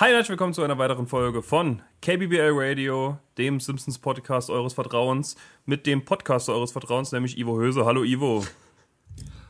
[0.00, 5.34] Hi, herzlich willkommen zu einer weiteren Folge von KBBL Radio, dem Simpsons Podcast eures Vertrauens,
[5.66, 7.84] mit dem Podcaster eures Vertrauens, nämlich Ivo Höse.
[7.84, 8.46] Hallo Ivo.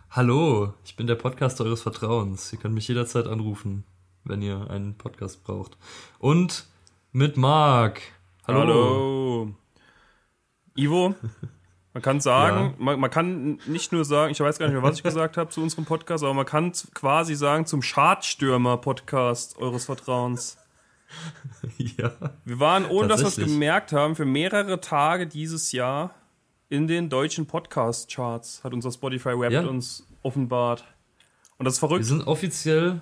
[0.09, 2.51] Hallo, ich bin der Podcaster eures Vertrauens.
[2.51, 3.85] Ihr könnt mich jederzeit anrufen,
[4.25, 5.77] wenn ihr einen Podcast braucht.
[6.19, 6.67] Und
[7.13, 8.01] mit Marc.
[8.47, 8.61] Hallo.
[8.61, 9.55] Hallo.
[10.75, 11.15] Ivo,
[11.95, 12.85] man kann sagen, ja.
[12.85, 15.51] man, man, kann nicht nur sagen, ich weiß gar nicht mehr, was ich gesagt habe
[15.51, 20.59] zu unserem Podcast, aber man kann quasi sagen zum Schadstürmer-Podcast eures Vertrauens.
[21.79, 22.13] Ja.
[22.45, 26.15] Wir waren, ohne dass wir es gemerkt haben, für mehrere Tage dieses Jahr
[26.69, 29.63] in den deutschen Podcast-Charts, hat unser Spotify Web ja.
[29.63, 30.85] uns offenbart.
[31.57, 32.01] Und das ist verrückt.
[32.01, 33.01] Wir sind offiziell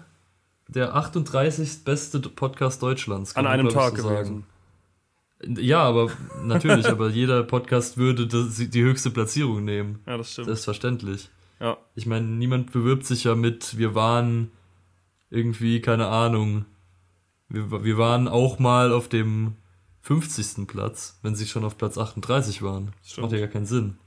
[0.68, 1.84] der 38.
[1.84, 3.34] beste Podcast Deutschlands.
[3.34, 4.46] An einem Tag so gewesen.
[5.42, 6.10] Ja, aber
[6.42, 10.00] natürlich, aber jeder Podcast würde das, die höchste Platzierung nehmen.
[10.06, 10.46] Ja, das stimmt.
[10.46, 11.30] Selbstverständlich.
[11.60, 11.76] Ja.
[11.94, 14.50] Ich meine, niemand bewirbt sich ja mit, wir waren
[15.30, 16.64] irgendwie, keine Ahnung,
[17.48, 19.56] wir, wir waren auch mal auf dem
[20.02, 20.66] 50.
[20.66, 22.92] Platz, wenn sie schon auf Platz 38 waren.
[23.02, 23.98] Das macht ja gar keinen Sinn.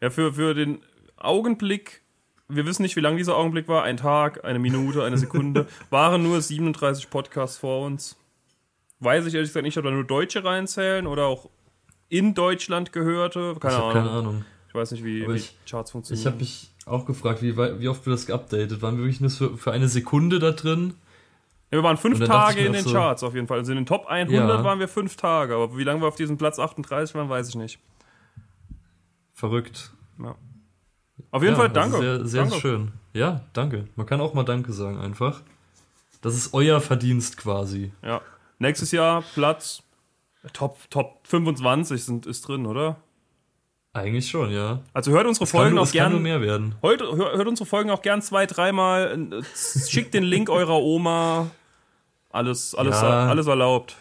[0.00, 0.80] Ja, für, für den
[1.16, 2.02] Augenblick,
[2.48, 6.22] wir wissen nicht, wie lang dieser Augenblick war, ein Tag, eine Minute, eine Sekunde, waren
[6.22, 8.16] nur 37 Podcasts vor uns.
[9.00, 11.48] Weiß ich ehrlich gesagt nicht, ob da nur Deutsche reinzählen oder auch
[12.08, 13.56] in Deutschland gehörte.
[13.60, 13.92] Keine ich Ahnung.
[13.92, 14.44] Keine Ahnung.
[14.68, 16.20] Ich weiß nicht, wie, wie Charts funktionieren.
[16.20, 18.82] Ich habe mich auch gefragt, wie, wie oft wir das geupdatet.
[18.82, 20.94] Waren wir wirklich nur für, für eine Sekunde da drin?
[21.70, 23.58] Ja, wir waren fünf Tage in den so, Charts auf jeden Fall.
[23.58, 24.64] Also in den Top 100 ja.
[24.64, 25.54] waren wir fünf Tage.
[25.54, 27.78] Aber wie lange wir auf diesem Platz 38 waren, weiß ich nicht.
[29.32, 29.92] Verrückt.
[30.20, 30.34] Ja.
[31.30, 31.98] Auf jeden Fall danke.
[31.98, 32.60] Sehr, sehr danke.
[32.60, 32.92] schön.
[33.12, 33.86] Ja, danke.
[33.96, 35.42] Man kann auch mal Danke sagen einfach.
[36.22, 37.92] Das ist euer Verdienst quasi.
[38.02, 38.20] Ja.
[38.58, 39.82] Nächstes Jahr Platz
[40.52, 42.96] Top, Top 25 sind, ist drin, oder?
[43.92, 44.80] Eigentlich schon, ja.
[44.92, 46.04] Also hört unsere das Folgen nur, auch gern.
[46.04, 46.76] Kann nur mehr werden.
[46.82, 49.42] Hört, hört unsere Folgen auch gern zwei, dreimal.
[49.88, 51.50] Schickt den Link eurer Oma.
[52.30, 53.28] Alles, alles, ja.
[53.28, 53.96] alles erlaubt.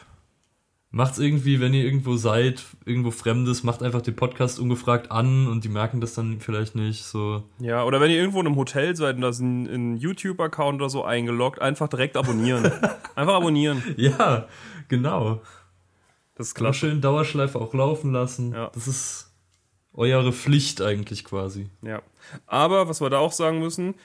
[0.89, 5.66] Macht's irgendwie, wenn ihr irgendwo seid, irgendwo Fremdes, macht einfach den Podcast ungefragt an und
[5.66, 7.03] die merken das dann vielleicht nicht.
[7.03, 7.43] So.
[7.59, 10.81] Ja, oder wenn ihr irgendwo in einem Hotel seid und da ist ein, ein YouTube-Account
[10.81, 12.71] oder so eingeloggt, einfach direkt abonnieren.
[13.15, 13.83] einfach abonnieren.
[13.97, 14.47] Ja,
[14.87, 15.42] genau.
[16.36, 16.73] Das ist klar.
[16.73, 18.53] Schön Dauerschleife auch laufen lassen.
[18.53, 18.70] Ja.
[18.73, 19.33] Das ist
[19.93, 21.70] eure Pflicht eigentlich quasi.
[21.81, 22.02] Ja.
[22.45, 23.95] Aber was wir da auch sagen müssen,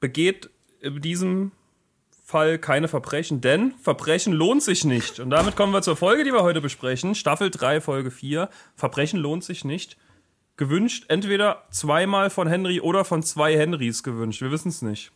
[0.00, 0.50] begeht
[0.80, 1.52] in diesem
[2.28, 5.18] Fall keine Verbrechen, denn Verbrechen lohnt sich nicht.
[5.18, 7.14] Und damit kommen wir zur Folge, die wir heute besprechen.
[7.14, 8.50] Staffel 3, Folge 4.
[8.76, 9.96] Verbrechen lohnt sich nicht.
[10.58, 14.42] Gewünscht entweder zweimal von Henry oder von zwei Henrys gewünscht.
[14.42, 15.10] Wir wissen es nicht.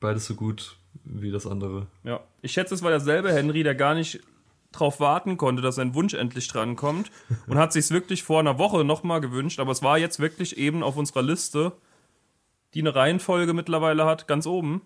[0.00, 1.86] Beides so gut wie das andere.
[2.04, 2.20] Ja.
[2.42, 4.20] Ich schätze, es war derselbe Henry, der gar nicht
[4.72, 7.10] drauf warten konnte, dass sein Wunsch endlich drankommt
[7.46, 10.82] und hat sich wirklich vor einer Woche nochmal gewünscht, aber es war jetzt wirklich eben
[10.82, 11.72] auf unserer Liste,
[12.74, 14.82] die eine Reihenfolge mittlerweile hat, ganz oben.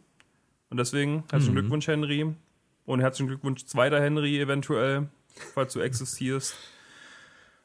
[0.75, 1.61] Und deswegen herzlichen mhm.
[1.61, 2.35] Glückwunsch, Henry.
[2.85, 5.07] Und herzlichen Glückwunsch, zweiter Henry eventuell,
[5.55, 6.57] falls du existierst.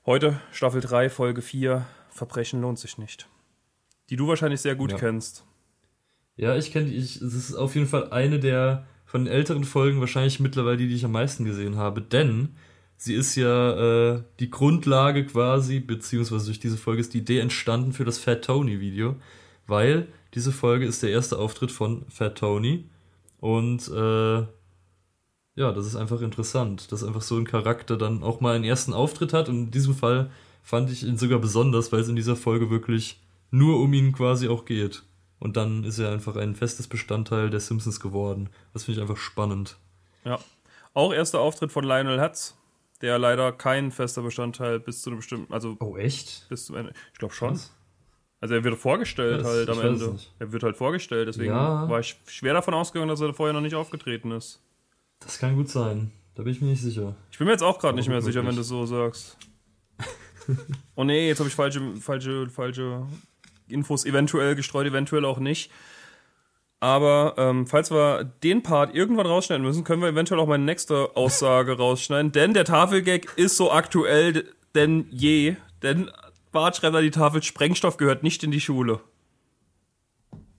[0.05, 3.27] Heute Staffel 3, Folge 4, Verbrechen lohnt sich nicht.
[4.11, 4.99] Die du wahrscheinlich sehr gut ja.
[4.99, 5.43] kennst.
[6.35, 6.97] Ja, ich kenne die.
[6.97, 10.93] Es ist auf jeden Fall eine der von den älteren Folgen wahrscheinlich mittlerweile die, die
[10.93, 12.49] ich am meisten gesehen habe, denn
[12.95, 17.91] sie ist ja äh, die Grundlage quasi, beziehungsweise durch diese Folge ist die Idee entstanden
[17.91, 19.15] für das Fat Tony Video,
[19.65, 22.85] weil diese Folge ist der erste Auftritt von Fat Tony
[23.39, 24.45] und äh,
[25.55, 28.93] ja, das ist einfach interessant, dass einfach so ein Charakter dann auch mal einen ersten
[28.93, 29.49] Auftritt hat.
[29.49, 30.31] Und in diesem Fall
[30.63, 33.19] fand ich ihn sogar besonders, weil es in dieser Folge wirklich
[33.51, 35.03] nur um ihn quasi auch geht.
[35.39, 38.49] Und dann ist er einfach ein festes Bestandteil der Simpsons geworden.
[38.73, 39.77] Das finde ich einfach spannend.
[40.23, 40.39] Ja.
[40.93, 42.57] Auch erster Auftritt von Lionel Hutz,
[43.01, 45.77] der leider kein fester Bestandteil bis zu einem bestimmten, also.
[45.79, 46.47] Oh, echt?
[46.49, 46.93] Bis zum Ende.
[47.13, 47.51] Ich glaube schon.
[47.51, 47.71] Was?
[48.41, 50.17] Also er wird vorgestellt ja, halt am Ende.
[50.39, 51.89] Er wird halt vorgestellt, deswegen ja.
[51.89, 54.61] war ich schwer davon ausgegangen, dass er vorher noch nicht aufgetreten ist.
[55.19, 56.11] Das kann gut sein.
[56.35, 57.15] Da bin ich mir nicht sicher.
[57.31, 59.37] Ich bin mir jetzt auch gerade nicht mehr sicher, wenn du es so sagst.
[60.95, 63.05] oh nee, jetzt habe ich falsche, falsche, falsche
[63.67, 65.69] Infos eventuell gestreut, eventuell auch nicht.
[66.79, 71.15] Aber ähm, falls wir den Part irgendwann rausschneiden müssen, können wir eventuell auch meine nächste
[71.15, 72.31] Aussage rausschneiden.
[72.31, 74.45] Denn der Tafelgag ist so aktuell
[74.75, 75.57] denn je.
[75.83, 76.09] Denn
[76.51, 79.01] Bart schreibt an die Tafel, Sprengstoff gehört nicht in die Schule.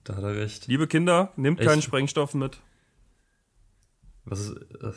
[0.03, 0.67] Da hat er recht.
[0.67, 1.69] Liebe Kinder, nehmt Echt?
[1.69, 2.59] keinen Sprengstoff mit.
[4.25, 4.91] Was ist, äh,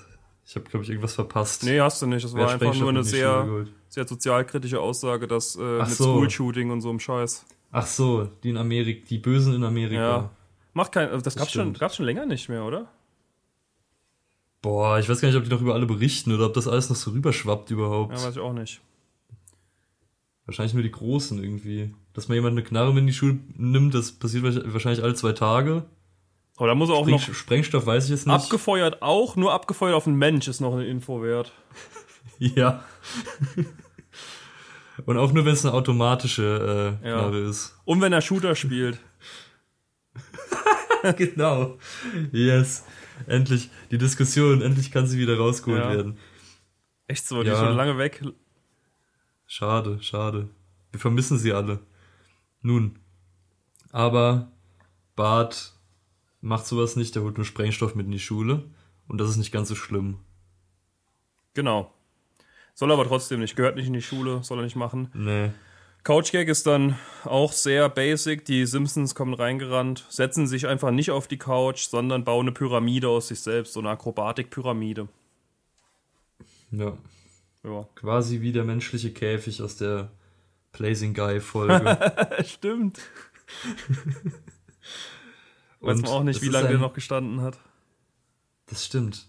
[0.47, 1.65] ich habe, glaube ich, irgendwas verpasst.
[1.65, 2.25] Nee, hast du nicht.
[2.25, 6.05] Das war einfach nur eine sehr, sehr sozialkritische Aussage, dass äh, mit so.
[6.05, 7.47] School-Shooting und so einem Scheiß.
[7.73, 10.01] Ach so, die in Amerika, die Bösen in Amerika.
[10.01, 10.31] Ja.
[10.75, 12.89] Macht kein, das, das gab's schon, gab's schon länger nicht mehr, oder?
[14.61, 16.89] Boah, ich weiß gar nicht, ob die noch über alle berichten oder ob das alles
[16.89, 18.17] noch so rüberschwappt überhaupt.
[18.17, 18.81] Ja, weiß ich auch nicht.
[20.47, 21.95] Wahrscheinlich nur die Großen irgendwie.
[22.13, 25.33] Dass man jemand eine Knarre mit in die Schule nimmt, das passiert wahrscheinlich alle zwei
[25.33, 25.85] Tage.
[26.57, 27.21] Aber da muss er auch noch.
[27.21, 28.35] Sprengstoff weiß ich jetzt nicht.
[28.35, 31.53] Abgefeuert auch, nur abgefeuert auf einen Mensch ist noch eine Info wert.
[32.39, 32.83] Ja.
[35.07, 37.19] Und auch nur, wenn es eine automatische äh, Ja.
[37.19, 37.77] Knarre ist.
[37.85, 38.99] Und wenn er Shooter spielt.
[41.17, 41.79] genau.
[42.33, 42.85] Yes.
[43.27, 43.71] Endlich.
[43.91, 45.91] Die Diskussion, endlich kann sie wieder rausgeholt Ja.
[45.93, 46.19] werden.
[47.07, 47.55] Echt so, die Ja.
[47.55, 48.23] ist schon lange weg.
[49.47, 50.49] Schade, schade.
[50.91, 51.81] Wir vermissen sie alle.
[52.63, 52.99] Nun.
[53.93, 54.51] Aber
[55.17, 55.75] Bart
[56.41, 58.65] macht sowas nicht, der holt nur Sprengstoff mit in die Schule.
[59.07, 60.19] Und das ist nicht ganz so schlimm.
[61.55, 61.93] Genau.
[62.75, 65.11] Soll aber trotzdem nicht, gehört nicht in die Schule, soll er nicht machen.
[65.15, 65.51] Nee.
[66.03, 68.45] Couchgag ist dann auch sehr basic.
[68.45, 73.09] Die Simpsons kommen reingerannt, setzen sich einfach nicht auf die Couch, sondern bauen eine Pyramide
[73.09, 75.09] aus sich selbst, so eine Akrobatik-Pyramide.
[76.73, 76.99] Ja.
[77.65, 77.89] Ja.
[77.95, 80.11] Quasi wie der menschliche Käfig aus der
[80.73, 81.97] Blazing Guy Folge.
[82.45, 82.99] Stimmt.
[85.81, 87.59] Weiß man auch nicht, wie lange ein- der noch gestanden hat.
[88.67, 89.27] Das stimmt.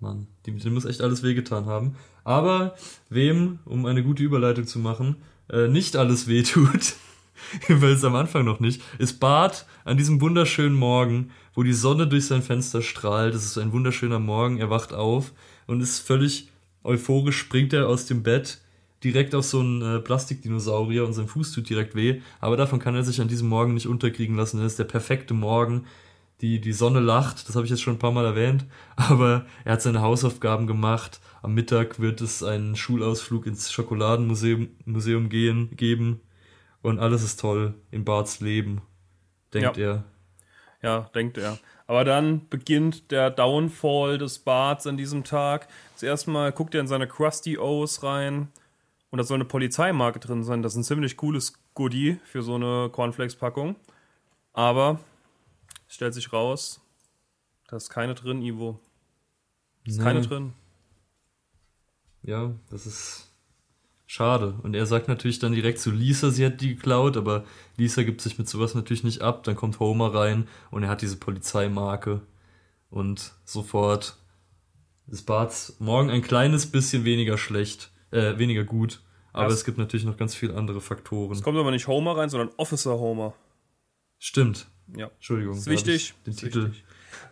[0.00, 1.94] Mann, dem, dem muss echt alles wehgetan haben.
[2.24, 2.74] Aber
[3.08, 5.16] wem, um eine gute Überleitung zu machen,
[5.48, 6.94] äh, nicht alles wehtut,
[7.68, 12.08] weil es am Anfang noch nicht, ist Bart an diesem wunderschönen Morgen, wo die Sonne
[12.08, 13.34] durch sein Fenster strahlt.
[13.34, 15.32] Es ist ein wunderschöner Morgen, er wacht auf
[15.68, 16.50] und ist völlig
[16.84, 18.60] euphorisch, springt er aus dem Bett
[19.04, 22.20] direkt auf so einen äh, Plastikdinosaurier und sein Fuß tut direkt weh.
[22.40, 24.58] Aber davon kann er sich an diesem Morgen nicht unterkriegen lassen.
[24.58, 25.86] Das ist der perfekte Morgen.
[26.40, 29.74] Die, die Sonne lacht, das habe ich jetzt schon ein paar Mal erwähnt, aber er
[29.74, 31.20] hat seine Hausaufgaben gemacht.
[31.40, 36.20] Am Mittag wird es einen Schulausflug ins Schokoladenmuseum Museum gehen, geben
[36.82, 38.82] und alles ist toll in Barts Leben,
[39.54, 39.84] denkt Ja.
[39.84, 40.04] er.
[40.82, 41.58] Ja, denkt er.
[41.92, 45.68] Aber dann beginnt der Downfall des Barts an diesem Tag.
[45.94, 48.48] Zuerst mal guckt er in seine Krusty O's rein
[49.10, 50.62] und da soll eine Polizeimarke drin sein.
[50.62, 53.76] Das ist ein ziemlich cooles Goodie für so eine Cornflakes-Packung.
[54.54, 55.00] Aber
[55.86, 56.80] es stellt sich raus,
[57.68, 58.80] da ist keine drin, Ivo.
[59.84, 60.26] Ist keine Nee.
[60.28, 60.54] drin.
[62.22, 63.31] Ja, das ist
[64.12, 64.54] schade.
[64.62, 67.44] Und er sagt natürlich dann direkt zu Lisa, sie hat die geklaut, aber
[67.78, 69.42] Lisa gibt sich mit sowas natürlich nicht ab.
[69.44, 72.20] Dann kommt Homer rein und er hat diese Polizeimarke.
[72.90, 74.16] Und sofort
[75.08, 79.00] ist Barts morgen ein kleines bisschen weniger schlecht, äh, weniger gut.
[79.32, 81.32] Aber Das- es gibt natürlich noch ganz viele andere Faktoren.
[81.32, 83.32] Es kommt aber nicht Homer rein, sondern Officer Homer.
[84.18, 84.66] Stimmt.
[84.94, 85.06] Ja.
[85.06, 85.56] Entschuldigung.
[85.56, 86.12] Ist wichtig.
[86.26, 86.66] Den Ist Titel.
[86.66, 86.84] wichtig.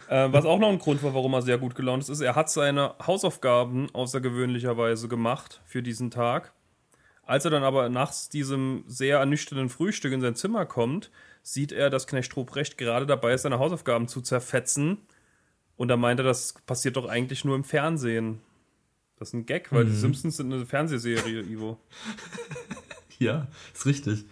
[0.09, 2.35] Äh, was auch noch ein Grund war, warum er sehr gut gelaunt ist, ist, er
[2.37, 6.53] hat seine Hausaufgaben außergewöhnlicherweise gemacht für diesen Tag.
[7.31, 11.12] Als er dann aber nach diesem sehr ernüchternden Frühstück in sein Zimmer kommt,
[11.44, 14.99] sieht er, dass Knecht Ruprecht gerade dabei ist, seine Hausaufgaben zu zerfetzen.
[15.77, 18.41] Und da meint er, das passiert doch eigentlich nur im Fernsehen.
[19.17, 21.79] Das ist ein Gag, weil die Simpsons sind eine Fernsehserie, Ivo.
[23.21, 24.25] Ja, ist richtig.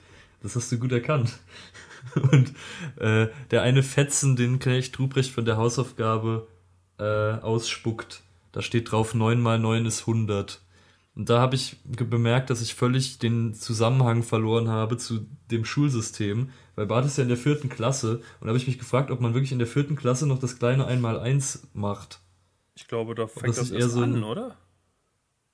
[0.43, 1.39] Das hast du gut erkannt.
[2.33, 2.53] Und
[2.97, 6.49] äh, der eine Fetzen, den Knecht Ruprecht von der Hausaufgabe
[6.99, 10.63] äh, ausspuckt, da steht drauf 9 mal 9 ist 100.
[11.19, 16.51] Und da habe ich bemerkt, dass ich völlig den Zusammenhang verloren habe zu dem Schulsystem,
[16.77, 19.21] weil Bart ist ja in der vierten Klasse und da habe ich mich gefragt, ob
[19.21, 22.21] man wirklich in der vierten Klasse noch das kleine 1 mal 1 macht.
[22.77, 24.57] Ich glaube, da das fängt das ist eher so ein- an, oder?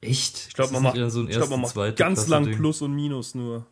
[0.02, 0.48] Echt?
[0.48, 2.56] Ich glaube, Das man macht, so ein ich glaub, man macht ganz Klasse lang Ding.
[2.58, 3.66] Plus und Minus nur.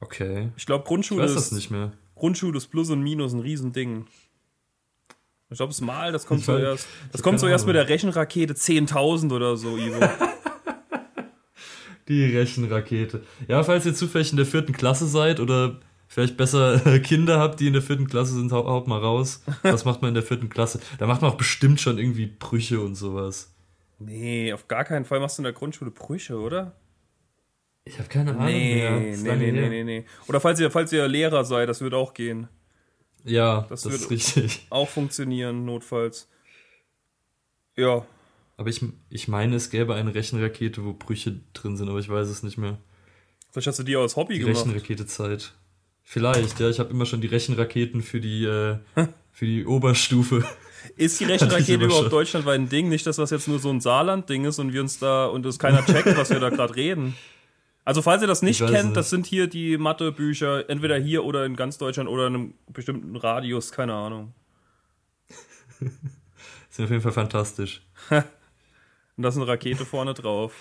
[0.00, 0.50] Okay.
[0.58, 1.92] Ich glaube, Ich Grundschule, weiß das ist, nicht mehr.
[2.14, 4.04] Grundschule ist Plus und Minus ein Riesending.
[5.48, 6.86] Ich glaube, das Mal, das kommt Ich zuerst.
[7.10, 9.98] Das kommt zuerst mit der Rechenrakete 10.000 oder so, Ivo.
[12.12, 13.22] Die Rechenrakete.
[13.48, 17.66] Ja, falls ihr zufällig in der vierten Klasse seid oder vielleicht besser Kinder habt, die
[17.68, 19.42] in der vierten Klasse sind, hau- haut mal raus.
[19.62, 20.80] Was macht man in der vierten Klasse?
[20.98, 23.54] Da macht man auch bestimmt schon irgendwie Brüche und sowas.
[23.98, 26.74] nee, auf gar keinen Fall machst du in der Grundschule Brüche, oder?
[27.84, 28.90] Ich habe keine Ahnung Nee, mehr.
[29.00, 30.04] nee, nee, nee, nee, nee.
[30.28, 32.48] Oder falls ihr, falls ihr Lehrer seid, das wird auch gehen.
[33.24, 34.66] Ja, Das das, wird- ist richtig.
[34.70, 36.28] Auch funktionieren, notfalls.
[37.76, 38.04] Ja,
[38.62, 42.28] Aber ich, ich meine, es gäbe eine Rechenrakete, wo Brüche drin sind, aber ich weiß
[42.28, 42.78] es nicht mehr.
[43.50, 44.58] vielleicht hast du die als Hobby Die gemacht.
[44.58, 45.52] Rechenrakete-Zeit.
[46.04, 46.70] Vielleicht, ja.
[46.70, 48.76] Ich habe immer schon die Rechenraketen für die, äh,
[49.32, 50.44] für die Oberstufe.
[50.94, 52.88] Ist die Rechenrakete überhaupt deutschlandweit ein Ding?
[52.88, 55.58] Nicht, dass das jetzt nur so ein Saarland-Ding ist und wir uns da und es
[55.58, 57.16] keiner checkt, was wir da gerade reden.
[57.84, 58.96] Also, falls ihr das nicht kennt, nicht.
[58.96, 63.16] das sind hier die Mathebücher, entweder hier oder in ganz Deutschland oder in einem bestimmten
[63.16, 64.34] Radius, keine Ahnung.
[66.70, 67.82] Sind auf jeden Fall fantastisch.
[69.16, 70.54] Und da ist eine Rakete vorne drauf.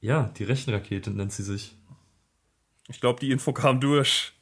[0.00, 1.76] Ja, die Rechenrakete nennt sie sich.
[2.88, 4.32] Ich glaube, die Info kam durch.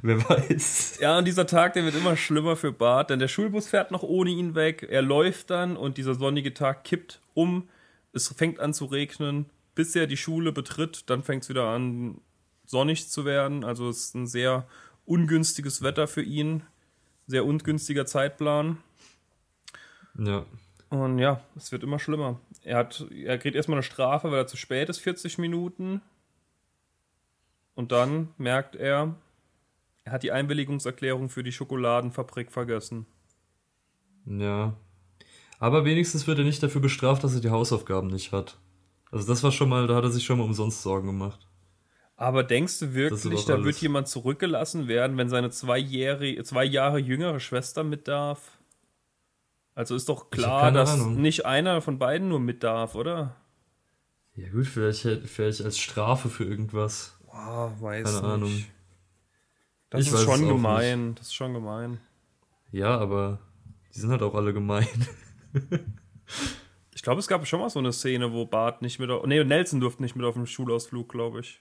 [0.03, 0.99] Wer weiß.
[1.01, 4.03] Ja, und dieser Tag, der wird immer schlimmer für Bart, denn der Schulbus fährt noch
[4.03, 4.87] ohne ihn weg.
[4.89, 7.69] Er läuft dann und dieser sonnige Tag kippt um.
[8.13, 11.11] Es fängt an zu regnen, bis er die Schule betritt.
[11.11, 12.21] Dann fängt es wieder an,
[12.65, 13.65] sonnig zu werden.
[13.65, 14.67] Also es ist ein sehr
[15.05, 16.63] ungünstiges Wetter für ihn.
[17.27, 18.79] Sehr ungünstiger Zeitplan.
[20.19, 20.45] Ja.
[20.89, 22.41] Und ja, es wird immer schlimmer.
[22.63, 26.01] Er, hat, er kriegt erstmal eine Strafe, weil er zu spät ist, 40 Minuten.
[27.75, 29.15] Und dann merkt er,
[30.05, 33.07] er hat die Einwilligungserklärung für die Schokoladenfabrik vergessen.
[34.25, 34.75] Ja.
[35.59, 38.59] Aber wenigstens wird er nicht dafür bestraft, dass er die Hausaufgaben nicht hat.
[39.11, 41.47] Also das war schon mal, da hat er sich schon mal umsonst Sorgen gemacht.
[42.17, 43.81] Aber denkst du wirklich, da doch wird alles.
[43.81, 48.56] jemand zurückgelassen werden, wenn seine zweijährige, zwei Jahre jüngere Schwester mit darf?
[49.77, 51.21] Also ist doch klar, dass Ahnung.
[51.21, 53.37] nicht einer von beiden nur mit darf, oder?
[54.35, 57.17] Ja gut, vielleicht, vielleicht als Strafe für irgendwas.
[57.27, 58.25] Boah, weiß Keine nicht.
[58.25, 58.65] Ahnung.
[59.91, 61.15] Das Ich ist schon gemein.
[61.15, 62.01] Das ist schon gemein.
[62.73, 63.39] Ja, aber
[63.95, 64.89] die sind halt auch alle gemein.
[66.95, 69.11] Ich glaube, es gab schon mal so eine Szene, wo Bart nicht mit.
[69.11, 71.61] auf- Nee, Nelson durfte nicht mit auf dem Schulausflug, glaube ich.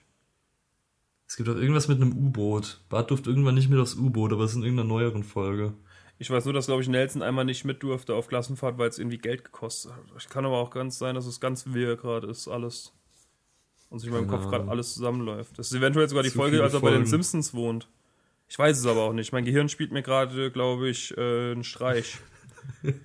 [1.28, 2.80] Es gibt auch irgendwas mit einem U-Boot.
[2.88, 5.74] Bart durfte irgendwann nicht mit aufs U-Boot, aber es ist in irgendeiner neueren Folge.
[6.18, 8.98] Ich weiß nur, dass, glaube ich, Nelson einmal nicht mit durfte auf Klassenfahrt, weil es
[8.98, 10.04] irgendwie Geld gekostet hat.
[10.18, 12.92] Ich kann aber auch ganz sein, dass es ganz wirr gerade ist, alles.
[13.90, 14.70] Und sich in meinem Kopf gerade Ahnung.
[14.70, 15.58] alles zusammenläuft.
[15.58, 17.06] Das ist eventuell sogar die Zu Folge, als er bei den.
[17.06, 17.88] Simpsons wohnt.
[18.48, 19.32] Ich weiß es aber auch nicht.
[19.32, 22.18] Mein Gehirn spielt mir gerade, glaube ich, äh, einen Streich.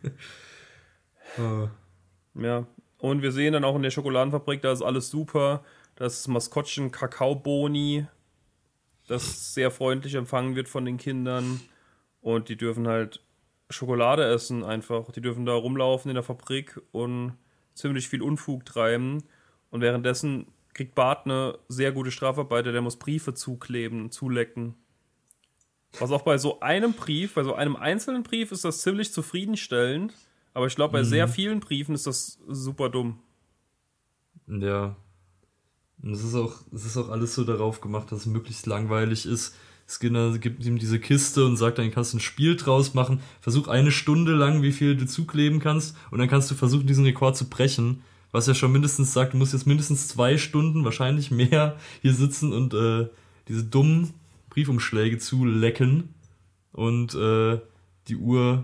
[2.33, 2.67] Ja.
[2.97, 5.63] Und wir sehen dann auch in der Schokoladenfabrik, da ist alles super.
[5.95, 8.05] Das Maskottchen Kakaoboni,
[9.07, 11.61] das sehr freundlich empfangen wird von den Kindern.
[12.21, 13.21] Und die dürfen halt
[13.69, 15.11] Schokolade essen einfach.
[15.11, 17.37] Die dürfen da rumlaufen in der Fabrik und
[17.73, 19.23] ziemlich viel Unfug treiben.
[19.69, 24.75] Und währenddessen kriegt Bart eine sehr gute Strafarbeiter, der muss Briefe zukleben, zulecken.
[25.99, 30.13] Was auch bei so einem Brief, bei so einem einzelnen Brief ist das ziemlich zufriedenstellend.
[30.53, 33.19] Aber ich glaube, bei sehr vielen Briefen ist das super dumm.
[34.47, 34.95] Ja.
[36.01, 39.25] Und es ist auch, es ist auch alles so darauf gemacht, dass es möglichst langweilig
[39.25, 39.55] ist.
[39.91, 43.19] Skinner gibt ihm diese Kiste und sagt, dann kannst du ein Spiel draus machen.
[43.41, 47.05] Versuch eine Stunde lang, wie viel du zukleben kannst, und dann kannst du versuchen, diesen
[47.05, 48.01] Rekord zu brechen.
[48.31, 52.53] Was ja schon mindestens sagt, du musst jetzt mindestens zwei Stunden, wahrscheinlich mehr, hier sitzen
[52.53, 53.09] und äh,
[53.49, 54.13] diese dummen
[54.49, 56.13] Briefumschläge zulecken.
[56.71, 57.59] Und äh,
[58.07, 58.63] die Uhr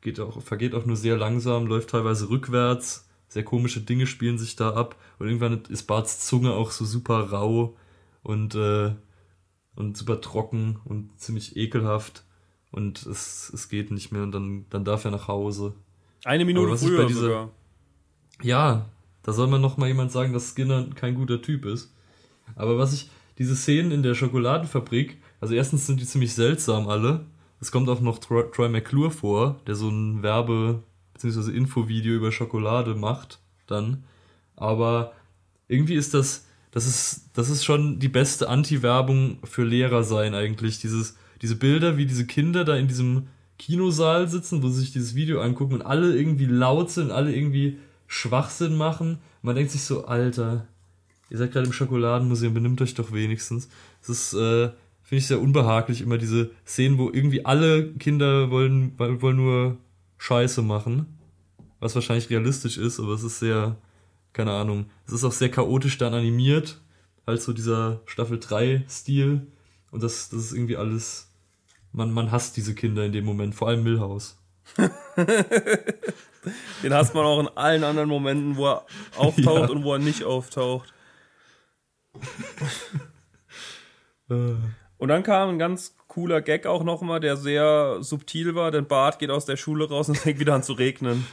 [0.00, 3.06] geht auch, vergeht auch nur sehr langsam, läuft teilweise rückwärts.
[3.28, 4.96] Sehr komische Dinge spielen sich da ab.
[5.18, 7.76] Und irgendwann ist Barts Zunge auch so super rau
[8.22, 8.92] und, äh,
[9.74, 12.24] und super trocken und ziemlich ekelhaft.
[12.70, 15.74] Und es, es geht nicht mehr und dann, dann darf er nach Hause.
[16.24, 17.50] Eine Minute früher bei dieser- sogar.
[18.42, 18.86] Ja,
[19.22, 21.92] da soll man noch mal jemand sagen, dass Skinner kein guter Typ ist.
[22.56, 27.26] Aber was ich, diese Szenen in der Schokoladenfabrik, also erstens sind die ziemlich seltsam alle.
[27.60, 30.82] Es kommt auch noch Troy, Troy McClure vor, der so ein Werbe-
[31.14, 31.52] bzw.
[31.56, 34.04] Infovideo über Schokolade macht dann.
[34.56, 35.12] Aber
[35.68, 40.80] irgendwie ist das, das ist, das ist schon die beste Anti-Werbung für Lehrer sein eigentlich.
[40.80, 45.14] Dieses, diese Bilder, wie diese Kinder da in diesem Kinosaal sitzen, wo sie sich dieses
[45.14, 49.18] Video angucken und alle irgendwie laut sind, alle irgendwie Schwachsinn machen.
[49.42, 50.66] Man denkt sich so, Alter,
[51.28, 53.68] ihr seid gerade im Schokoladenmuseum, benimmt euch doch wenigstens.
[54.00, 54.70] Das ist, äh,
[55.02, 59.76] finde ich sehr unbehaglich, immer diese Szenen, wo irgendwie alle Kinder wollen, wollen nur
[60.16, 61.18] Scheiße machen.
[61.80, 63.76] Was wahrscheinlich realistisch ist, aber es ist sehr,
[64.32, 64.90] keine Ahnung.
[65.06, 66.80] Es ist auch sehr chaotisch dann animiert.
[67.26, 69.46] Halt so dieser Staffel 3 Stil.
[69.90, 71.30] Und das, das ist irgendwie alles,
[71.92, 74.38] man, man hasst diese Kinder in dem Moment, vor allem Milhouse.
[76.82, 78.86] Den hasst man auch in allen anderen Momenten, wo er
[79.16, 79.76] auftaucht Ja.
[79.76, 80.92] und wo er nicht auftaucht.
[84.30, 84.54] Äh,
[84.98, 89.18] Und dann kam ein ganz cooler Gag auch nochmal, der sehr subtil war, denn Bart
[89.18, 91.26] geht aus der Schule raus und fängt wieder an zu regnen.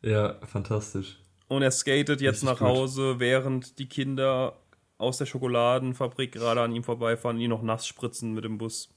[0.00, 1.18] Ja, fantastisch.
[1.54, 2.68] Und er skatet jetzt Richtig nach gut.
[2.68, 4.56] Hause, während die Kinder
[4.98, 8.88] aus der Schokoladenfabrik gerade an ihm vorbeifahren und ihn noch nass spritzen mit dem Bus.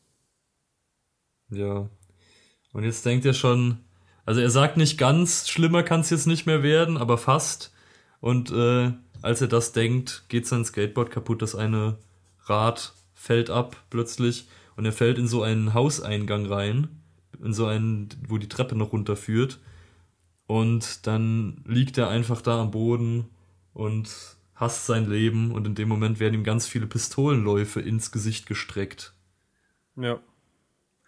[1.50, 1.90] Ja.
[2.74, 3.80] Und jetzt denkt er schon,
[4.26, 7.74] also er sagt nicht ganz, schlimmer kann es jetzt nicht mehr werden, aber fast.
[8.20, 11.98] Und äh, als er das denkt, geht sein Skateboard kaputt, das eine
[12.44, 17.02] Rad fällt ab plötzlich und er fällt in so einen Hauseingang rein,
[17.44, 19.60] in so einen, wo die Treppe noch runterführt.
[20.48, 23.30] Und dann liegt er einfach da am Boden
[23.74, 24.10] und
[24.56, 29.14] hasst sein Leben und in dem Moment werden ihm ganz viele Pistolenläufe ins Gesicht gestreckt.
[29.96, 30.20] Ja.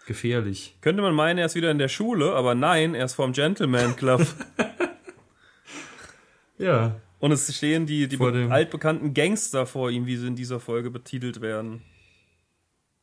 [0.06, 0.78] Gefährlich.
[0.82, 3.96] Könnte man meinen, er ist wieder in der Schule, aber nein, er ist vom Gentleman
[3.96, 4.26] Club.
[6.60, 10.92] Ja, und es stehen die, die altbekannten Gangster vor ihm, wie sie in dieser Folge
[10.92, 11.82] betitelt werden.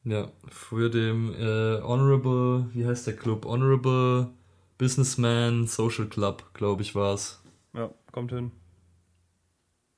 [0.04, 3.44] Ja, für dem äh, Honorable, wie heißt der Club?
[3.46, 4.30] Honorable
[4.78, 7.40] Businessman Social Club, glaube ich, war es.
[7.74, 8.52] Ja, kommt hin.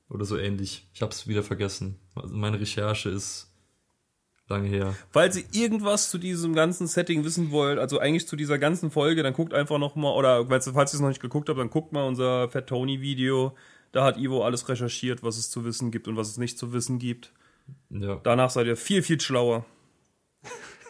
[0.09, 0.89] Oder so ähnlich.
[0.95, 1.99] Ich habe es wieder vergessen.
[2.15, 3.53] Also meine Recherche ist
[4.49, 4.95] lange her.
[5.11, 9.23] Falls ihr irgendwas zu diesem ganzen Setting wissen wollt, also eigentlich zu dieser ganzen Folge,
[9.23, 11.71] dann guckt einfach noch mal, oder falls, falls ihr es noch nicht geguckt habt, dann
[11.71, 13.55] guckt mal unser Fat Tony Video.
[13.93, 16.73] Da hat Ivo alles recherchiert, was es zu wissen gibt und was es nicht zu
[16.73, 17.33] wissen gibt.
[17.91, 18.21] Ja.
[18.23, 19.67] Danach seid ihr viel, viel schlauer.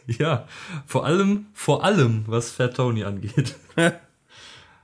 [0.19, 0.49] Ja,
[0.87, 3.57] vor allem, vor allem, was Fat Tony angeht.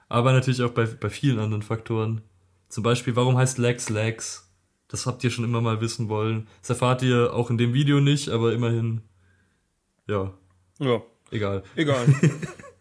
[0.09, 2.21] Aber natürlich auch bei, bei vielen anderen Faktoren.
[2.69, 4.53] Zum Beispiel, warum heißt Lex Lex?
[4.89, 6.47] Das habt ihr schon immer mal wissen wollen.
[6.61, 9.01] Das erfahrt ihr auch in dem Video nicht, aber immerhin.
[10.07, 10.35] Ja,
[10.79, 11.01] Ja,
[11.31, 11.63] egal.
[11.75, 12.07] egal.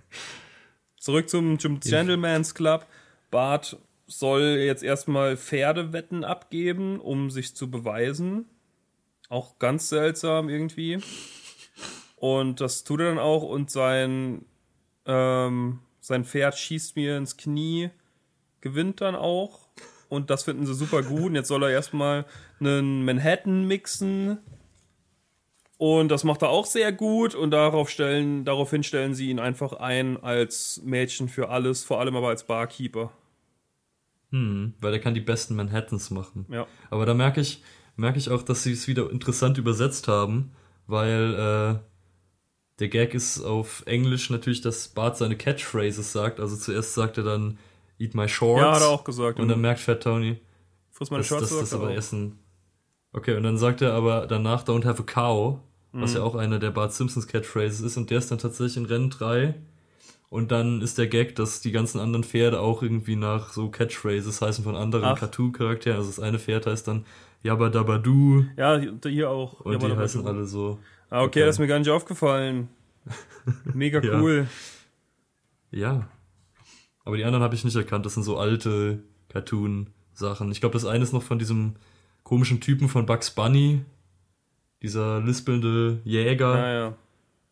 [0.99, 2.85] Zurück zum, zum Gentleman's Club.
[3.31, 8.45] Bart soll jetzt erstmal Pferdewetten abgeben, um sich zu beweisen.
[9.29, 10.99] Auch ganz seltsam irgendwie.
[12.23, 14.45] Und das tut er dann auch und sein,
[15.05, 17.89] ähm, sein Pferd schießt mir ins Knie,
[18.61, 19.67] gewinnt dann auch.
[20.07, 21.25] Und das finden sie super gut.
[21.25, 22.23] Und jetzt soll er erstmal
[22.61, 24.37] einen Manhattan mixen.
[25.77, 27.35] Und das macht er auch sehr gut.
[27.35, 32.15] Und darauf stellen, daraufhin stellen sie ihn einfach ein als Mädchen für alles, vor allem
[32.15, 33.11] aber als Barkeeper.
[34.29, 36.45] Hm, weil er kann die besten Manhattans machen.
[36.49, 36.67] Ja.
[36.89, 37.61] Aber da merke ich,
[37.97, 40.53] merke ich auch, dass sie es wieder interessant übersetzt haben,
[40.87, 41.92] weil äh,
[42.79, 46.39] der Gag ist auf Englisch natürlich, dass Bart seine Catchphrases sagt.
[46.39, 47.57] Also zuerst sagt er dann
[47.99, 48.61] Eat my shorts.
[48.61, 49.39] Ja, hat er auch gesagt.
[49.39, 50.39] Und dann merkt Fat Tony,
[50.91, 51.49] Friss meine dass Shorts.
[51.49, 51.95] das, das er aber auch.
[51.95, 52.39] Essen.
[53.13, 55.59] Okay, und dann sagt er aber danach Don't have a cow,
[55.91, 57.97] was ja auch einer der Bart Simpsons Catchphrases ist.
[57.97, 59.53] Und der ist dann tatsächlich in Rennen 3.
[60.29, 64.41] Und dann ist der Gag, dass die ganzen anderen Pferde auch irgendwie nach so Catchphrases
[64.41, 65.15] heißen von anderen.
[65.15, 65.97] Cartoon-Charakteren.
[65.97, 67.05] Also das eine Pferd heißt dann
[67.43, 69.59] Yabba Dabba Doo Ja, hier auch.
[69.59, 70.79] und Ja, die heißen alle so.
[71.13, 71.39] Ah, okay, okay.
[71.45, 72.69] das ist mir gar nicht aufgefallen.
[73.73, 74.19] Mega Ja.
[74.19, 74.47] cool.
[75.69, 76.07] Ja.
[77.05, 78.05] Aber die anderen habe ich nicht erkannt.
[78.05, 80.51] Das sind so alte Cartoon-Sachen.
[80.51, 81.75] Ich glaube, das eine ist noch von diesem
[82.23, 83.85] komischen Typen von Bugs Bunny.
[84.81, 86.53] Dieser lispelnde Jäger.
[86.55, 86.95] Naja,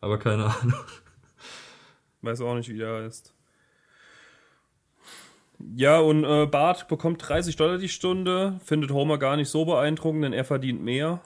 [0.00, 0.74] Aber keine Ahnung.
[2.22, 3.32] weiß auch nicht, wie der heißt.
[5.76, 10.24] Ja, und äh, Bart bekommt 30 Dollar die Stunde, findet Homer gar nicht so beeindruckend,
[10.24, 11.20] denn er verdient mehr.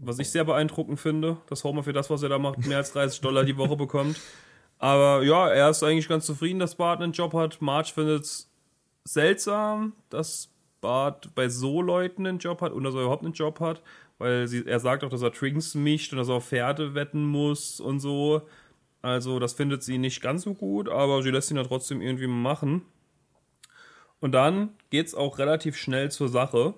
[0.00, 2.92] Was ich sehr beeindruckend finde, dass Homer für das, was er da macht, mehr als
[2.92, 4.16] 30 Dollar die Woche bekommt.
[4.78, 7.60] Aber ja, er ist eigentlich ganz zufrieden, dass Bart einen Job hat.
[7.60, 8.50] Marge findet es
[9.04, 13.58] seltsam, dass Bart bei so Leuten einen Job hat und dass er überhaupt einen Job
[13.60, 13.82] hat,
[14.18, 17.24] weil sie, er sagt auch, dass er Drinks mischt und dass er auf Pferde wetten
[17.24, 18.42] muss und so.
[19.02, 22.26] Also das findet sie nicht ganz so gut, aber sie lässt ihn ja trotzdem irgendwie
[22.26, 22.82] machen.
[24.20, 26.74] Und dann geht's auch relativ schnell zur Sache.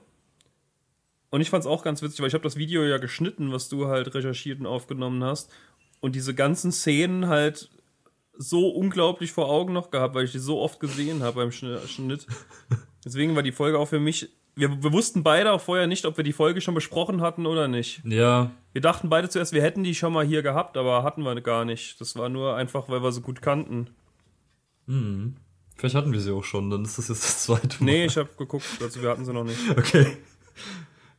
[1.31, 3.87] Und ich fand's auch ganz witzig, weil ich habe das Video ja geschnitten, was du
[3.87, 5.51] halt recherchiert und aufgenommen hast.
[6.01, 7.71] Und diese ganzen Szenen halt
[8.37, 11.87] so unglaublich vor Augen noch gehabt, weil ich die so oft gesehen habe beim Schn-
[11.87, 12.27] Schnitt.
[13.05, 14.31] Deswegen war die Folge auch für mich.
[14.57, 17.69] Wir, wir wussten beide auch vorher nicht, ob wir die Folge schon besprochen hatten oder
[17.69, 18.03] nicht.
[18.05, 21.41] Ja, Wir dachten beide zuerst, wir hätten die schon mal hier gehabt, aber hatten wir
[21.41, 22.01] gar nicht.
[22.01, 23.89] Das war nur einfach, weil wir sie gut kannten.
[25.77, 26.69] vielleicht hatten wir sie auch schon.
[26.71, 27.85] Dann ist das jetzt das zweite Mal.
[27.93, 29.59] Nee, ich habe geguckt, also wir hatten sie noch nicht.
[29.79, 30.17] Okay.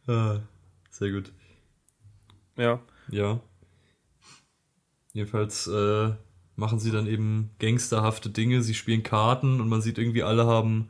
[0.08, 0.40] Ah,
[0.90, 1.32] sehr gut.
[2.58, 2.80] Ja.
[3.10, 3.40] Ja.
[5.14, 6.12] Jedenfalls äh,
[6.56, 8.62] machen sie dann eben gangsterhafte Dinge.
[8.62, 10.90] Sie spielen Karten und man sieht irgendwie, alle haben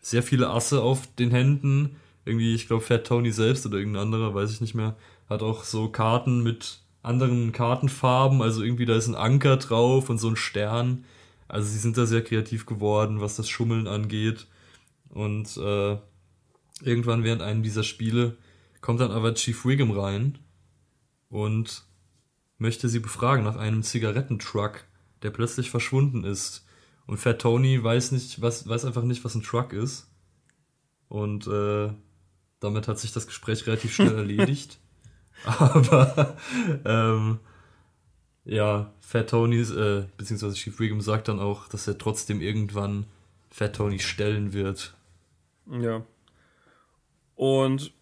[0.00, 1.96] sehr viele Asse auf den Händen.
[2.24, 4.96] Irgendwie, ich glaube, Fat Tony selbst oder irgendein anderer, weiß ich nicht mehr,
[5.28, 8.42] hat auch so Karten mit anderen Kartenfarben.
[8.42, 11.04] Also irgendwie, da ist ein Anker drauf und so ein Stern.
[11.48, 14.46] Also sie sind da sehr kreativ geworden, was das Schummeln angeht.
[15.10, 15.96] Und äh,
[16.82, 18.36] irgendwann während einem dieser Spiele
[18.80, 20.38] kommt dann aber Chief Wiggum rein
[21.28, 21.84] und
[22.58, 24.84] möchte sie befragen nach einem Zigarettentruck,
[25.22, 26.64] der plötzlich verschwunden ist.
[27.06, 30.10] Und Fat Tony weiß nicht, was, weiß einfach nicht, was ein Truck ist.
[31.08, 31.92] Und äh,
[32.60, 34.78] damit hat sich das Gespräch relativ schnell erledigt.
[35.44, 36.36] Aber
[36.84, 37.38] ähm,
[38.44, 43.06] ja, Fat Tony, äh, beziehungsweise Chief Wiggum sagt dann auch, dass er trotzdem irgendwann
[43.50, 44.94] Fat Tony stellen wird.
[45.70, 46.04] Ja.
[47.34, 47.92] Und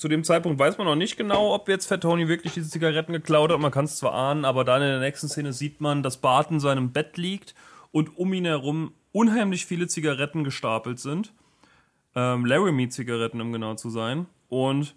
[0.00, 3.12] zu dem Zeitpunkt weiß man noch nicht genau, ob jetzt Fat Tony wirklich diese Zigaretten
[3.12, 3.60] geklaut hat.
[3.60, 6.50] Man kann es zwar ahnen, aber dann in der nächsten Szene sieht man, dass Bart
[6.50, 7.54] in seinem Bett liegt
[7.92, 11.34] und um ihn herum unheimlich viele Zigaretten gestapelt sind.
[12.14, 14.24] Ähm, Laramie-Zigaretten, um genau zu sein.
[14.48, 14.94] Und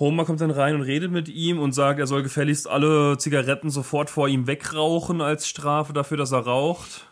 [0.00, 3.70] Homer kommt dann rein und redet mit ihm und sagt, er soll gefälligst alle Zigaretten
[3.70, 7.06] sofort vor ihm wegrauchen als Strafe dafür, dass er raucht.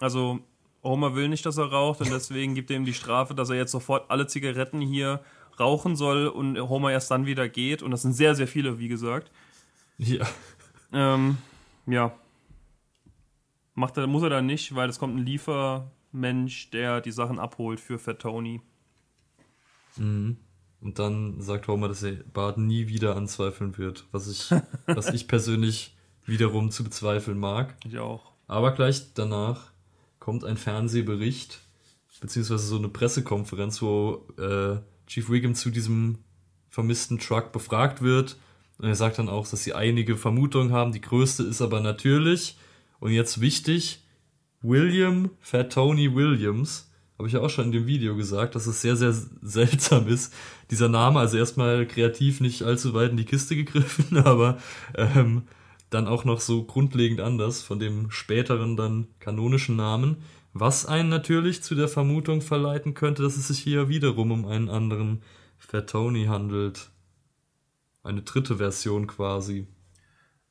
[0.00, 0.40] Also
[0.82, 3.56] Homer will nicht, dass er raucht und deswegen gibt er ihm die Strafe, dass er
[3.56, 5.20] jetzt sofort alle Zigaretten hier
[5.60, 7.82] rauchen soll und Homer erst dann wieder geht.
[7.82, 9.30] Und das sind sehr, sehr viele, wie gesagt.
[9.98, 10.26] Ja.
[10.92, 11.38] Ähm,
[11.86, 12.12] ja.
[13.74, 17.80] Macht er, muss er dann nicht, weil es kommt ein Liefermensch, der die Sachen abholt
[17.80, 18.60] für Fat Tony.
[20.80, 24.50] Und dann sagt Homer, dass er Bart nie wieder anzweifeln wird, was ich,
[24.86, 27.76] was ich persönlich wiederum zu bezweifeln mag.
[27.84, 28.32] Ich auch.
[28.46, 29.72] Aber gleich danach
[30.18, 31.60] kommt ein Fernsehbericht,
[32.20, 34.78] beziehungsweise so eine Pressekonferenz, wo äh,
[35.10, 36.18] Chief Wiggum zu diesem
[36.68, 38.36] vermissten Truck befragt wird.
[38.78, 40.92] Und er sagt dann auch, dass sie einige Vermutungen haben.
[40.92, 42.56] Die größte ist aber natürlich,
[43.00, 44.04] und jetzt wichtig,
[44.62, 46.88] William Fat Tony Williams.
[47.18, 50.32] Habe ich ja auch schon in dem Video gesagt, dass es sehr, sehr seltsam ist,
[50.70, 51.18] dieser Name.
[51.18, 54.58] Also erstmal kreativ nicht allzu weit in die Kiste gegriffen, aber
[54.94, 55.42] ähm,
[55.90, 60.22] dann auch noch so grundlegend anders von dem späteren dann kanonischen Namen,
[60.52, 64.68] was einen natürlich zu der Vermutung verleiten könnte, dass es sich hier wiederum um einen
[64.68, 65.22] anderen
[65.58, 66.90] Fatoni handelt.
[68.02, 69.66] Eine dritte Version quasi.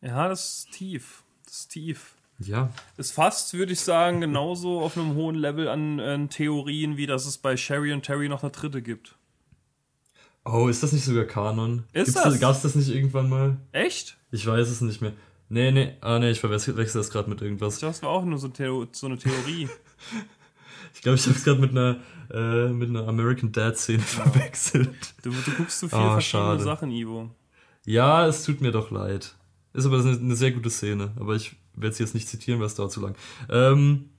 [0.02, 1.24] Ja, das ist tief.
[1.46, 2.16] Das ist tief.
[2.40, 2.72] Ja.
[2.96, 7.26] Ist fast, würde ich sagen, genauso auf einem hohen Level an, an Theorien, wie dass
[7.26, 9.18] es bei Sherry und Terry noch eine dritte gibt.
[10.46, 11.84] Oh, ist das nicht sogar Kanon?
[11.92, 12.40] Ist das?
[12.40, 13.58] Gab es das nicht irgendwann mal?
[13.74, 14.18] Echt?
[14.32, 15.14] Ich weiß es nicht mehr.
[15.50, 17.80] Nee, nee, ah nee, ich verwechsel das gerade mit irgendwas.
[17.80, 19.68] Das war auch nur so, Theo so eine Theorie.
[20.94, 22.00] ich glaube, ich habe es gerade mit einer
[22.32, 24.24] äh, mit einer American Dad Szene ja.
[24.24, 25.16] verwechselt.
[25.24, 26.64] Du, du guckst zu viele oh, verschiedene schade.
[26.64, 27.32] Sachen, Ivo.
[27.86, 29.36] Ja, es tut mir doch leid.
[29.74, 32.68] Ist aber eine, eine sehr gute Szene, aber ich werde sie jetzt nicht zitieren, weil
[32.68, 33.16] es dauert zu lang.
[33.50, 34.10] Ähm,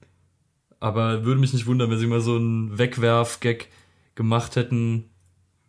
[0.79, 3.69] aber würde mich nicht wundern, wenn sie mal so einen Wegwerf-Gag
[4.15, 5.09] gemacht hätten,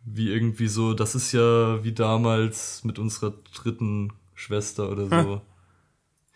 [0.03, 5.41] wie irgendwie so, das ist ja wie damals mit unserer dritten Schwester oder so.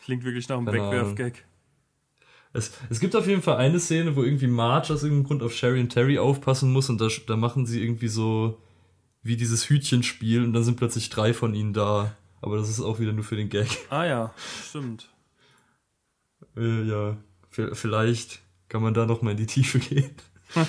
[0.08, 1.46] Klingt wirklich nach einem Wegwerf-Gag.
[2.54, 5.54] Es, es gibt auf jeden Fall eine Szene, wo irgendwie Marge aus irgendeinem Grund auf
[5.54, 8.58] Sherry und Terry aufpassen muss und da, da machen sie irgendwie so
[9.22, 12.15] wie dieses Hütchenspiel und dann sind plötzlich drei von ihnen da.
[12.39, 13.67] Aber das ist auch wieder nur für den Gag.
[13.89, 15.10] Ah ja, stimmt.
[16.56, 17.17] Äh, ja,
[17.50, 18.39] vielleicht
[18.70, 20.15] kann man da noch mal in die Tiefe gehen.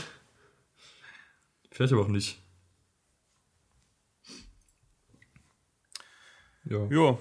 [1.70, 2.40] Vielleicht aber auch nicht.
[6.64, 6.88] Ja.
[6.90, 7.18] ja.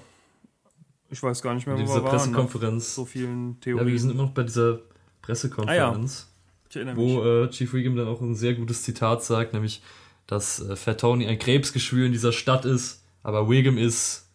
[1.10, 2.04] Ich weiß gar nicht mehr, wo wir waren.
[2.04, 2.94] Pressekonferenz.
[2.94, 3.86] So vielen Theorien.
[3.86, 4.80] Ja, wir sind immer noch bei dieser
[5.22, 6.28] Pressekonferenz.
[6.74, 6.96] Ah, ja.
[6.96, 9.82] wo äh, Chief Wiggum dann auch ein sehr gutes Zitat sagt, nämlich,
[10.26, 14.30] dass äh, Fat Tony ein Krebsgeschwür in dieser Stadt ist, aber Wiggum ist,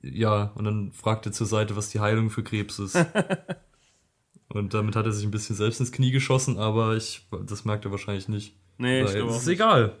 [0.00, 2.96] ja, und dann fragt er zur Seite, was die Heilung für Krebs ist.
[4.48, 7.84] und damit hat er sich ein bisschen selbst ins Knie geschossen, aber ich, das merkt
[7.84, 8.54] er wahrscheinlich nicht.
[8.78, 9.96] Nee, ich glaube Es ist egal.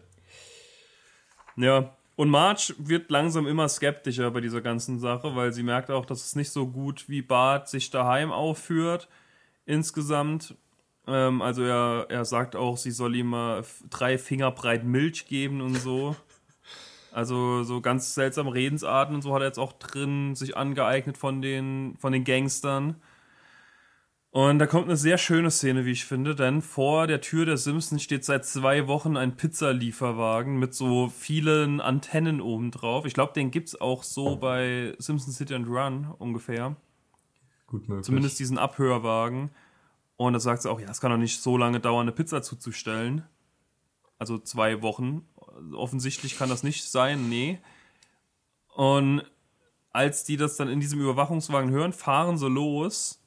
[1.56, 6.06] Ja, und Marge wird langsam immer skeptischer bei dieser ganzen Sache, weil sie merkt auch,
[6.06, 9.08] dass es nicht so gut wie Bart sich daheim aufführt
[9.66, 10.54] insgesamt.
[11.06, 15.60] Ähm, also er, er sagt auch, sie soll ihm mal drei Finger breit Milch geben
[15.60, 16.16] und so.
[17.12, 21.42] Also so ganz seltsame Redensarten und so hat er jetzt auch drin sich angeeignet von
[21.42, 22.96] den, von den Gangstern.
[24.34, 27.56] Und da kommt eine sehr schöne Szene, wie ich finde, denn vor der Tür der
[27.56, 33.04] Simpsons steht seit zwei Wochen ein Pizzalieferwagen mit so vielen Antennen oben drauf.
[33.04, 36.74] Ich glaube, den gibt es auch so bei Simpsons City and Run ungefähr.
[37.68, 38.06] Gut möglich.
[38.06, 39.50] Zumindest diesen Abhörwagen.
[40.16, 42.42] Und da sagt sie auch, ja, es kann doch nicht so lange dauern, eine Pizza
[42.42, 43.22] zuzustellen.
[44.18, 45.28] Also zwei Wochen.
[45.74, 47.60] Offensichtlich kann das nicht sein, nee.
[48.74, 49.22] Und
[49.92, 53.20] als die das dann in diesem Überwachungswagen hören, fahren sie los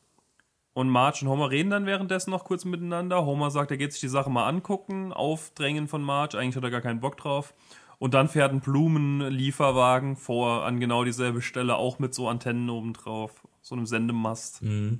[0.77, 3.25] und Marge und Homer reden dann währenddessen noch kurz miteinander.
[3.25, 6.37] Homer sagt, er geht sich die Sache mal angucken, aufdrängen von Marge.
[6.37, 7.55] Eigentlich hat er gar keinen Bock drauf.
[7.97, 12.93] Und dann fährt ein Blumenlieferwagen vor an genau dieselbe Stelle, auch mit so Antennen oben
[12.93, 14.61] drauf, so einem Sendemast.
[14.61, 14.99] Mhm.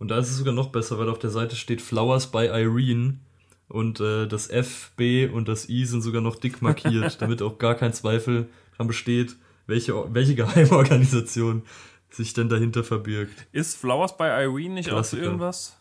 [0.00, 3.20] Und da ist es sogar noch besser, weil auf der Seite steht Flowers by Irene
[3.68, 7.58] und äh, das F, B und das I sind sogar noch dick markiert, damit auch
[7.58, 9.36] gar kein Zweifel dran besteht,
[9.68, 11.62] welche, welche Geheimorganisation
[12.10, 13.46] sich denn dahinter verbirgt.
[13.52, 15.76] Ist Flowers by Irene nicht auch so irgendwas?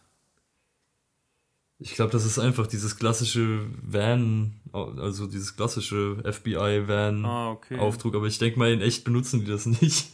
[1.79, 7.25] Ich glaube, das ist einfach dieses klassische Van, also dieses klassische FBI-Van-Aufdruck.
[7.25, 8.17] Ah, okay.
[8.17, 10.07] Aber ich denke mal, in echt benutzen die das nicht.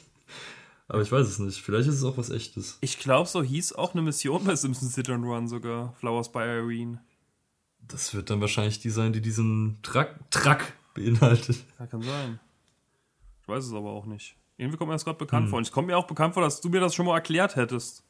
[0.89, 1.61] Aber ich weiß es nicht.
[1.61, 2.77] Vielleicht ist es auch was echtes.
[2.81, 5.93] Ich glaube, so hieß auch eine Mission bei Simpsons Sit and Run sogar.
[5.93, 7.01] Flowers by Irene.
[7.87, 11.57] Das wird dann wahrscheinlich die sein, die diesen Truck, Truck beinhaltet.
[11.79, 12.39] Ja, kann sein.
[13.41, 14.35] Ich weiß es aber auch nicht.
[14.57, 15.49] Irgendwie kommt mir das gerade bekannt hm.
[15.49, 15.57] vor.
[15.57, 18.03] Und es kommt mir auch bekannt vor, dass du mir das schon mal erklärt hättest.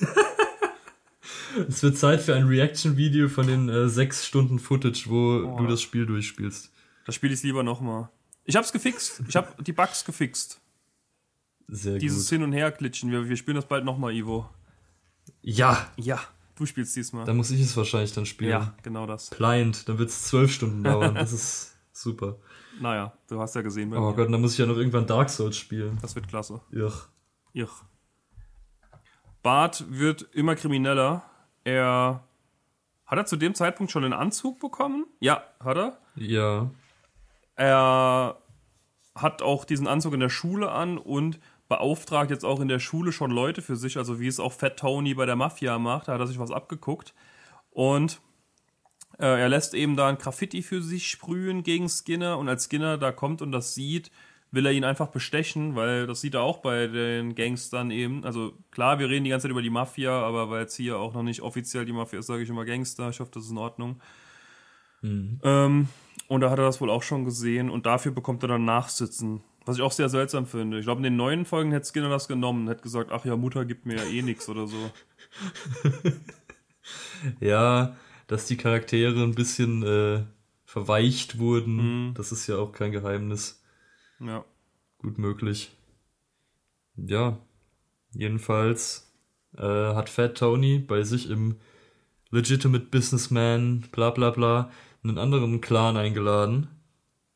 [1.68, 5.56] es wird Zeit für ein Reaction-Video von den äh, sechs Stunden Footage, wo oh.
[5.58, 6.70] du das Spiel durchspielst.
[7.06, 8.10] Das spiele ich lieber nochmal.
[8.44, 9.22] Ich hab's gefixt.
[9.28, 10.60] Ich hab die Bugs gefixt.
[11.68, 12.30] Sehr Dieses gut.
[12.30, 13.10] Hin- und Her-Glitchen.
[13.10, 14.48] Wir, wir spielen das bald nochmal, Ivo.
[15.42, 15.90] Ja.
[15.96, 16.20] Ja,
[16.54, 17.24] du spielst diesmal.
[17.24, 18.50] Dann muss ich es wahrscheinlich dann spielen.
[18.50, 19.30] Ja, genau das.
[19.30, 19.88] Blind.
[19.88, 21.14] Dann wird es zwölf Stunden dauern.
[21.16, 22.38] das ist super.
[22.80, 23.92] Naja, du hast ja gesehen.
[23.94, 24.14] oh mir.
[24.14, 25.98] Gott, dann muss ich ja noch irgendwann Dark Souls spielen.
[26.02, 26.60] Das wird klasse.
[26.70, 26.92] Irr.
[27.52, 27.70] Irr.
[29.42, 31.22] Bart wird immer krimineller.
[31.64, 32.22] Er.
[33.06, 35.06] Hat er zu dem Zeitpunkt schon einen Anzug bekommen?
[35.20, 35.98] Ja, hat er.
[36.16, 36.70] Ja.
[37.54, 38.36] er
[39.14, 43.12] hat auch diesen Anzug in der Schule an und beauftragt jetzt auch in der Schule
[43.12, 46.14] schon Leute für sich, also wie es auch Fat Tony bei der Mafia macht, da
[46.14, 47.14] hat er sich was abgeguckt.
[47.70, 48.20] Und
[49.24, 53.12] er lässt eben da ein Graffiti für sich sprühen gegen Skinner und als Skinner da
[53.12, 54.10] kommt und das sieht,
[54.50, 58.24] will er ihn einfach bestechen, weil das sieht er auch bei den Gangstern eben.
[58.24, 61.14] Also klar, wir reden die ganze Zeit über die Mafia, aber weil jetzt hier auch
[61.14, 63.08] noch nicht offiziell die Mafia ist, sage ich immer Gangster.
[63.10, 64.00] Ich hoffe, das ist in Ordnung.
[65.02, 65.40] Mhm.
[65.42, 65.88] Ähm,
[66.28, 69.42] und da hat er das wohl auch schon gesehen und dafür bekommt er dann Nachsitzen.
[69.64, 70.78] Was ich auch sehr seltsam finde.
[70.78, 73.64] Ich glaube, in den neuen Folgen hätte Skinner das genommen, hätte gesagt, ach ja, Mutter
[73.64, 74.90] gibt mir ja eh nichts oder so.
[77.40, 80.24] ja, dass die Charaktere ein bisschen äh,
[80.64, 82.14] verweicht wurden, mhm.
[82.14, 83.62] das ist ja auch kein Geheimnis.
[84.20, 84.44] Ja.
[84.98, 85.72] Gut möglich.
[86.96, 87.38] Ja,
[88.12, 89.12] jedenfalls
[89.56, 91.56] äh, hat Fat Tony bei sich im
[92.30, 94.70] Legitimate Businessman, bla bla bla,
[95.02, 96.68] einen anderen Clan eingeladen.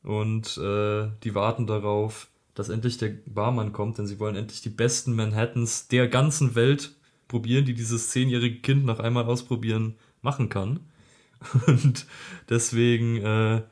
[0.03, 4.70] Und äh, die warten darauf, dass endlich der Barmann kommt, denn sie wollen endlich die
[4.70, 6.96] besten Manhattans der ganzen Welt
[7.29, 10.81] probieren, die dieses zehnjährige Kind nach einmal ausprobieren machen kann.
[11.67, 12.07] Und
[12.49, 13.63] deswegen äh,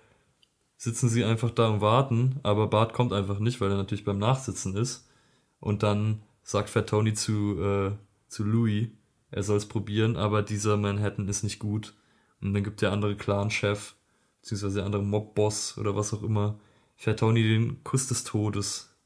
[0.79, 4.19] sitzen sie einfach da und warten, aber Bart kommt einfach nicht, weil er natürlich beim
[4.19, 5.11] Nachsitzen ist.
[5.61, 7.91] Und dann sagt Fat Tony zu, äh,
[8.29, 8.89] zu Louis,
[9.31, 11.95] er soll es probieren, aber dieser Manhattan ist nicht gut.
[12.41, 13.97] Und dann gibt der andere Clan-Chef,
[14.41, 16.59] beziehungsweise der andere Mob-Boss oder was auch immer,
[16.97, 18.97] Fat Tony den Kuss des Todes.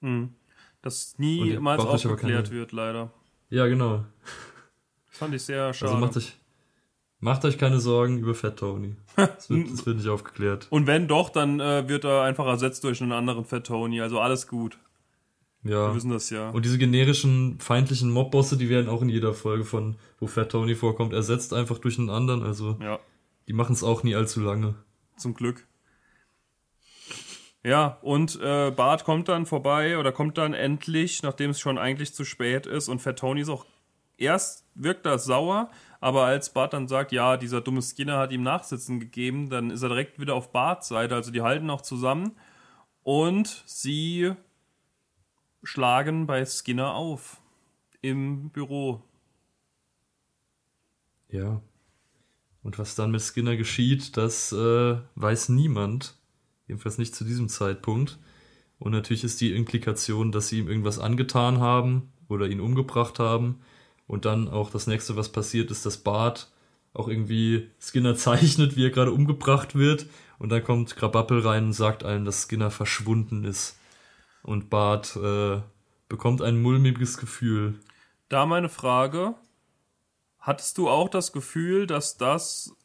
[0.00, 0.34] Hm.
[0.82, 3.12] Das niemals aufgeklärt wird, leider.
[3.48, 4.04] Ja, genau.
[5.12, 5.92] Das fand ich sehr schade.
[5.92, 6.32] Also macht euch,
[7.24, 8.96] Macht euch keine Sorgen über Fat Tony.
[9.14, 10.66] Das wird, das wird nicht aufgeklärt.
[10.70, 14.00] Und wenn doch, dann äh, wird er einfach ersetzt durch einen anderen Fat Tony.
[14.00, 14.76] Also alles gut.
[15.62, 15.86] Ja.
[15.88, 16.50] Wir wissen das ja.
[16.50, 20.74] Und diese generischen feindlichen Mobbosse, die werden auch in jeder Folge von, wo Fat Tony
[20.74, 22.42] vorkommt, ersetzt einfach durch einen anderen.
[22.42, 22.98] Also ja.
[23.46, 24.74] die machen es auch nie allzu lange.
[25.16, 25.64] Zum Glück.
[27.62, 32.14] Ja, und äh, Bart kommt dann vorbei oder kommt dann endlich, nachdem es schon eigentlich
[32.14, 32.88] zu spät ist.
[32.88, 33.64] Und Fat Tony ist auch
[34.16, 35.70] erst wirkt er sauer,
[36.00, 39.82] aber als Bart dann sagt, ja, dieser dumme Skinner hat ihm Nachsitzen gegeben, dann ist
[39.82, 41.14] er direkt wieder auf Barts Seite.
[41.14, 42.32] Also die halten noch zusammen
[43.02, 44.32] und sie
[45.62, 47.40] schlagen bei Skinner auf
[48.00, 49.02] im Büro.
[51.28, 51.60] Ja.
[52.62, 56.16] Und was dann mit Skinner geschieht, das äh, weiß niemand.
[56.68, 58.18] Jedenfalls nicht zu diesem Zeitpunkt.
[58.78, 63.60] Und natürlich ist die Implikation, dass sie ihm irgendwas angetan haben oder ihn umgebracht haben.
[64.12, 66.50] Und dann auch das nächste, was passiert, ist, dass Bart
[66.92, 70.04] auch irgendwie Skinner zeichnet, wie er gerade umgebracht wird.
[70.38, 73.78] Und dann kommt Krabappel rein und sagt allen, dass Skinner verschwunden ist.
[74.42, 75.62] Und Bart äh,
[76.10, 77.80] bekommt ein mulmiges Gefühl.
[78.28, 79.34] Da meine Frage.
[80.38, 82.76] Hattest du auch das Gefühl, dass das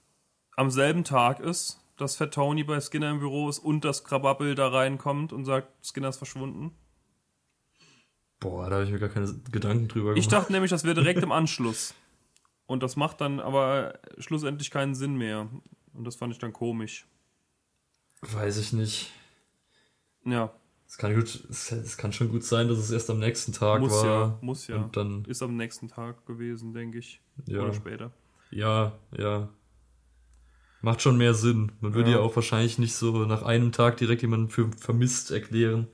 [0.55, 4.55] am selben Tag ist, dass Fat Tony bei Skinner im Büro ist und dass Krabappel
[4.55, 6.71] da reinkommt und sagt, Skinner ist verschwunden?
[8.39, 10.19] Boah, da habe ich mir gar keine Gedanken drüber gemacht.
[10.19, 11.93] Ich dachte nämlich, das wäre direkt im Anschluss.
[12.67, 15.49] Und das macht dann aber schlussendlich keinen Sinn mehr.
[15.93, 17.07] Und das fand ich dann komisch.
[18.21, 19.11] Weiß ich nicht.
[20.25, 20.53] Ja.
[20.87, 23.91] Es kann, gut, es kann schon gut sein, dass es erst am nächsten Tag muss
[23.91, 24.05] war.
[24.05, 24.77] Ja, muss ja.
[24.77, 27.21] Und dann Ist am nächsten Tag gewesen, denke ich.
[27.45, 27.61] Ja.
[27.61, 28.11] Oder später.
[28.51, 29.49] Ja, ja.
[30.81, 31.73] Macht schon mehr Sinn.
[31.81, 32.17] Man würde ja.
[32.17, 35.87] ja auch wahrscheinlich nicht so nach einem Tag direkt jemanden für vermisst erklären.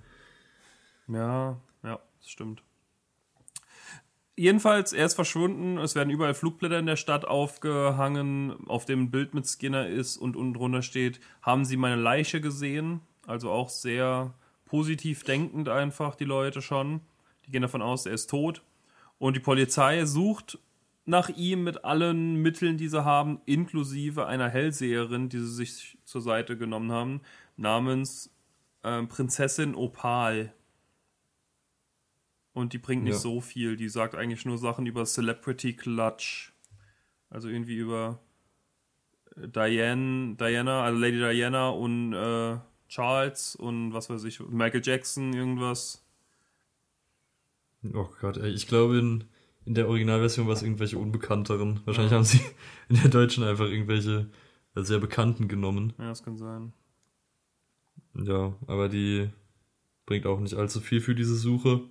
[1.08, 1.60] Ja,
[2.24, 2.64] das stimmt.
[4.36, 5.78] Jedenfalls, er ist verschwunden.
[5.78, 10.18] Es werden überall Flugblätter in der Stadt aufgehangen, auf dem ein Bild mit Skinner ist
[10.18, 13.02] und unten drunter steht, haben Sie meine Leiche gesehen?
[13.28, 14.34] Also auch sehr
[14.66, 17.02] positiv denkend einfach die Leute schon.
[17.46, 18.64] Die gehen davon aus, er ist tot.
[19.20, 20.58] Und die Polizei sucht
[21.06, 26.22] nach ihm mit allen Mitteln, die sie haben, inklusive einer Hellseherin, die sie sich zur
[26.22, 27.22] Seite genommen haben,
[27.56, 28.34] namens
[28.84, 30.54] äh, Prinzessin Opal.
[32.54, 33.20] Und die bringt nicht ja.
[33.20, 33.76] so viel.
[33.76, 36.54] Die sagt eigentlich nur Sachen über Celebrity Clutch.
[37.30, 38.20] Also irgendwie über
[39.36, 45.34] äh, Diane, Diana, also Lady Diana und äh, Charles und was weiß ich, Michael Jackson,
[45.34, 46.06] irgendwas.
[47.92, 49.24] Oh Gott, ey, ich glaube in,
[49.66, 51.82] in der Originalversion war es irgendwelche Unbekannteren.
[51.86, 52.18] Wahrscheinlich ja.
[52.18, 52.40] haben sie
[52.90, 54.30] in der deutschen einfach irgendwelche
[54.76, 55.94] äh, sehr Bekannten genommen.
[55.98, 56.72] Ja, das kann sein.
[58.14, 59.30] Ja, aber die
[60.06, 61.82] bringt auch nicht allzu viel für diese Suche.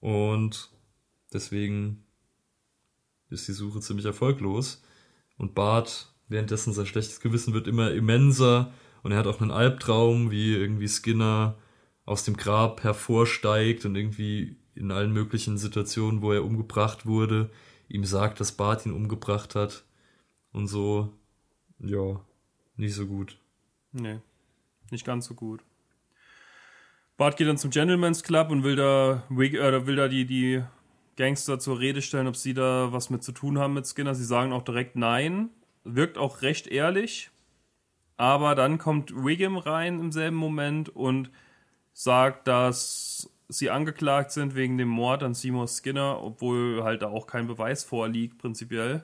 [0.00, 0.70] Und
[1.32, 2.04] deswegen
[3.30, 4.82] ist die Suche ziemlich erfolglos.
[5.36, 10.30] Und Bart, währenddessen sein schlechtes Gewissen wird immer immenser und er hat auch einen Albtraum,
[10.30, 11.56] wie irgendwie Skinner
[12.04, 17.50] aus dem Grab hervorsteigt und irgendwie in allen möglichen Situationen, wo er umgebracht wurde,
[17.88, 19.84] ihm sagt, dass Bart ihn umgebracht hat.
[20.52, 21.12] Und so,
[21.78, 22.20] ja,
[22.76, 23.38] nicht so gut.
[23.92, 24.20] Nee.
[24.90, 25.62] Nicht ganz so gut.
[27.18, 30.62] Bart geht dann zum Gentleman's Club und will da, äh, will da die, die
[31.16, 34.14] Gangster zur Rede stellen, ob sie da was mit zu tun haben mit Skinner.
[34.14, 35.50] Sie sagen auch direkt nein.
[35.82, 37.30] Wirkt auch recht ehrlich.
[38.16, 41.32] Aber dann kommt Wiggum rein im selben Moment und
[41.92, 47.26] sagt, dass sie angeklagt sind wegen dem Mord an Seymour Skinner, obwohl halt da auch
[47.26, 49.02] kein Beweis vorliegt, prinzipiell.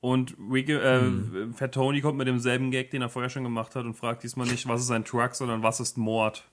[0.00, 1.54] Und Wiggum, äh, hm.
[1.54, 4.48] Fat Tony kommt mit demselben Gag, den er vorher schon gemacht hat und fragt diesmal
[4.48, 6.44] nicht, was ist ein Truck, sondern was ist Mord.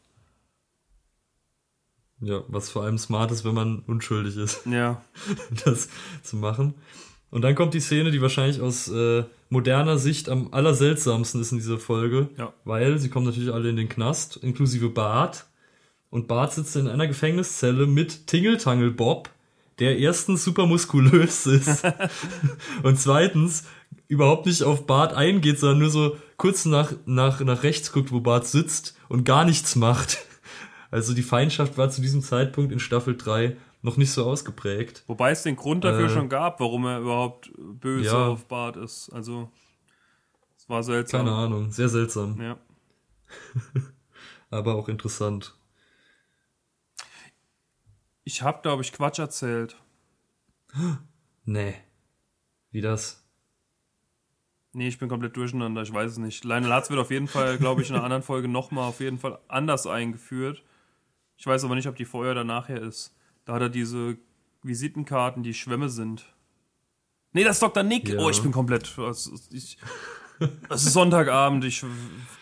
[2.21, 4.65] Ja, was vor allem smart ist, wenn man unschuldig ist.
[4.65, 5.03] Ja.
[5.65, 5.89] Das
[6.21, 6.75] zu machen.
[7.29, 11.57] Und dann kommt die Szene, die wahrscheinlich aus äh, moderner Sicht am allerseltsamsten ist in
[11.57, 12.29] dieser Folge.
[12.37, 12.53] Ja.
[12.63, 15.45] Weil sie kommen natürlich alle in den Knast, inklusive Bart.
[16.09, 19.29] Und Bart sitzt in einer Gefängniszelle mit Tingeltangel Bob,
[19.79, 21.83] der erstens super muskulös ist
[22.83, 23.63] und zweitens
[24.07, 28.19] überhaupt nicht auf Bart eingeht, sondern nur so kurz nach, nach, nach rechts guckt, wo
[28.19, 30.19] Bart sitzt und gar nichts macht.
[30.93, 35.03] Also die Feindschaft war zu diesem Zeitpunkt in Staffel 3 noch nicht so ausgeprägt.
[35.07, 38.77] Wobei es den Grund dafür äh, schon gab, warum er überhaupt böse ja, auf Bart
[38.77, 39.09] ist.
[39.09, 39.49] Also
[40.55, 41.25] es war seltsam.
[41.25, 42.39] Keine Ahnung, sehr seltsam.
[42.39, 42.59] Ja.
[44.51, 45.55] Aber auch interessant.
[48.23, 49.75] Ich habe, glaube ich, Quatsch erzählt.
[51.45, 51.73] Nee.
[52.71, 53.27] Wie das?
[54.71, 56.45] Nee, ich bin komplett durcheinander, ich weiß es nicht.
[56.45, 59.17] Lionel Hutz wird auf jeden Fall, glaube ich, in einer anderen Folge nochmal auf jeden
[59.17, 60.63] Fall anders eingeführt.
[61.37, 63.15] Ich weiß aber nicht, ob die vorher oder nachher ist.
[63.45, 64.17] Da hat er diese
[64.61, 66.25] Visitenkarten, die Schwämme sind.
[67.33, 67.83] Nee, das ist Dr.
[67.83, 68.09] Nick.
[68.09, 68.19] Ja.
[68.19, 68.97] Oh, ich bin komplett.
[68.97, 69.77] Es ist,
[70.69, 71.65] Sonntagabend.
[71.65, 71.83] Ich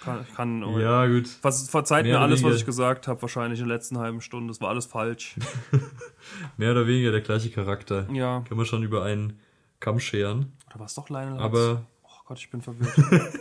[0.03, 0.25] kann.
[0.35, 1.27] kann oh, ja, gut.
[1.27, 4.47] verzeiht Mehr mir alles, was ich gesagt habe, wahrscheinlich in der letzten halben Stunde.
[4.49, 5.35] Das war alles falsch.
[6.57, 8.07] Mehr oder weniger der gleiche Charakter.
[8.11, 8.41] Ja.
[8.47, 9.39] Können wir schon über einen
[9.79, 10.53] Kamm scheren.
[10.69, 11.39] Oder war es doch Lionel?
[11.39, 11.85] Aber.
[12.03, 12.93] Oh Gott, ich bin verwirrt.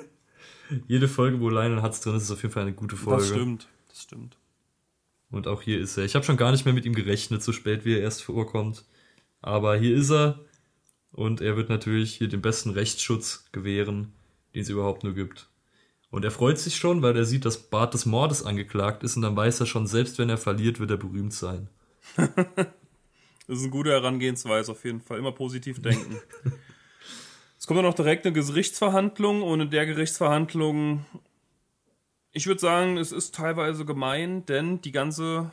[0.86, 3.22] Jede Folge, wo Lionel Hutz drin ist, ist auf jeden Fall eine gute Folge.
[3.22, 3.68] Das stimmt.
[3.88, 4.36] Das stimmt.
[5.30, 6.04] Und auch hier ist er.
[6.04, 8.84] Ich habe schon gar nicht mehr mit ihm gerechnet, so spät wie er erst vorkommt.
[9.40, 10.40] Aber hier ist er.
[11.12, 14.12] Und er wird natürlich hier den besten Rechtsschutz gewähren,
[14.54, 15.48] den es überhaupt nur gibt.
[16.10, 19.22] Und er freut sich schon, weil er sieht, dass Bart des Mordes angeklagt ist und
[19.22, 21.68] dann weiß er schon, selbst wenn er verliert, wird er berühmt sein.
[22.16, 22.28] das
[23.46, 25.18] ist eine gute Herangehensweise auf jeden Fall.
[25.18, 26.16] Immer positiv denken.
[27.58, 31.04] es kommt dann auch direkt eine Gerichtsverhandlung und in der Gerichtsverhandlung
[32.32, 35.50] ich würde sagen, es ist teilweise gemein, denn die ganze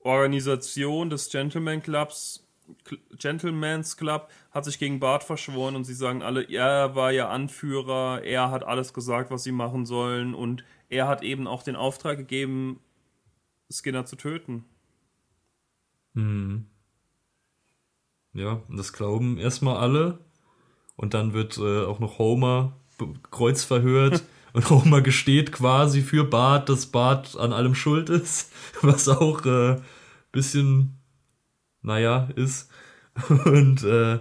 [0.00, 2.46] Organisation des Gentleman Clubs,
[3.18, 8.22] Gentleman's Club, hat sich gegen Bart verschworen und sie sagen alle, er war ja Anführer,
[8.22, 12.18] er hat alles gesagt, was sie machen sollen und er hat eben auch den Auftrag
[12.18, 12.80] gegeben,
[13.70, 14.64] Skinner zu töten.
[16.14, 16.66] Hm.
[18.32, 20.18] Ja, das glauben erstmal alle.
[20.94, 22.76] Und dann wird äh, auch noch Homer
[23.30, 24.22] kreuzverhört.
[24.56, 29.76] Und Homer gesteht quasi für Bart, dass Bart an allem schuld ist, was auch äh,
[30.32, 30.98] bisschen,
[31.82, 32.70] naja, ist.
[33.44, 34.18] Und äh,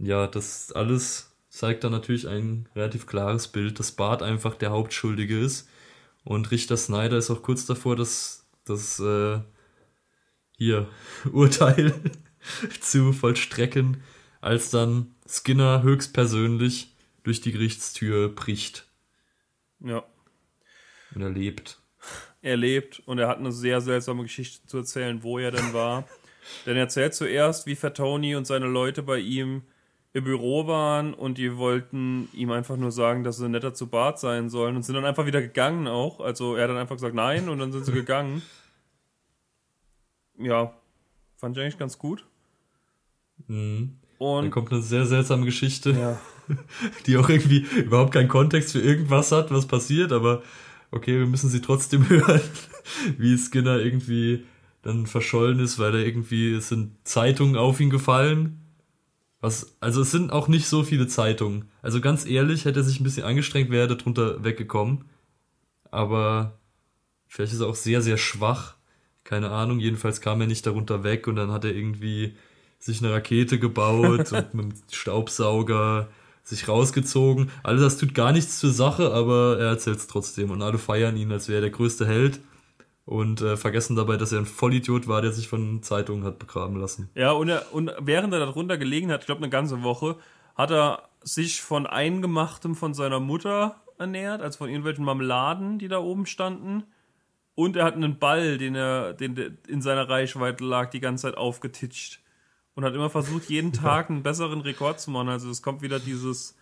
[0.00, 5.38] ja, das alles zeigt dann natürlich ein relativ klares Bild, dass Bart einfach der Hauptschuldige
[5.38, 5.68] ist.
[6.24, 9.38] Und Richter Snyder ist auch kurz davor, das, das äh,
[10.58, 10.88] hier
[11.32, 11.94] Urteil
[12.80, 14.02] zu vollstrecken,
[14.40, 18.88] als dann Skinner höchstpersönlich durch die Gerichtstür bricht.
[19.84, 20.04] Ja.
[21.14, 21.80] Und er lebt.
[22.40, 26.08] Er lebt und er hat eine sehr seltsame Geschichte zu erzählen, wo er denn war.
[26.66, 29.62] denn er erzählt zuerst, wie Fatoni und seine Leute bei ihm
[30.12, 34.18] im Büro waren und die wollten ihm einfach nur sagen, dass sie netter zu Bart
[34.18, 36.20] sein sollen und sind dann einfach wieder gegangen auch.
[36.20, 38.42] Also er hat dann einfach gesagt nein und dann sind sie gegangen.
[40.38, 40.74] Ja,
[41.36, 42.26] fand ich eigentlich ganz gut.
[43.46, 44.01] Mhm.
[44.22, 45.90] Und dann kommt eine sehr seltsame Geschichte.
[45.90, 46.20] Ja.
[47.06, 50.42] die auch irgendwie überhaupt keinen Kontext für irgendwas hat, was passiert, aber
[50.90, 52.40] okay, wir müssen sie trotzdem hören,
[53.18, 54.44] wie Skinner irgendwie
[54.82, 58.58] dann verschollen ist, weil er irgendwie, es sind Zeitungen auf ihn gefallen.
[59.40, 61.64] Was, also es sind auch nicht so viele Zeitungen.
[61.82, 65.04] Also ganz ehrlich, hätte er sich ein bisschen angestrengt, wäre er darunter weggekommen.
[65.90, 66.58] Aber
[67.26, 68.76] vielleicht ist er auch sehr, sehr schwach.
[69.24, 72.36] Keine Ahnung, jedenfalls kam er nicht darunter weg und dann hat er irgendwie
[72.82, 76.08] sich eine Rakete gebaut und mit dem Staubsauger
[76.42, 77.50] sich rausgezogen.
[77.62, 81.16] Alles das tut gar nichts zur Sache, aber er erzählt es trotzdem und alle feiern
[81.16, 82.40] ihn, als wäre er der größte Held
[83.04, 86.76] und äh, vergessen dabei, dass er ein Vollidiot war, der sich von Zeitungen hat begraben
[86.76, 87.08] lassen.
[87.14, 90.16] Ja, und, er, und während er darunter gelegen hat, ich glaube eine ganze Woche,
[90.56, 95.98] hat er sich von Eingemachtem von seiner Mutter ernährt, also von irgendwelchen Marmeladen, die da
[95.98, 96.82] oben standen.
[97.54, 101.36] Und er hat einen Ball, den er, den in seiner Reichweite lag, die ganze Zeit
[101.36, 102.21] aufgetitscht
[102.74, 105.28] und hat immer versucht, jeden Tag einen besseren Rekord zu machen.
[105.28, 106.56] Also es kommt wieder dieses,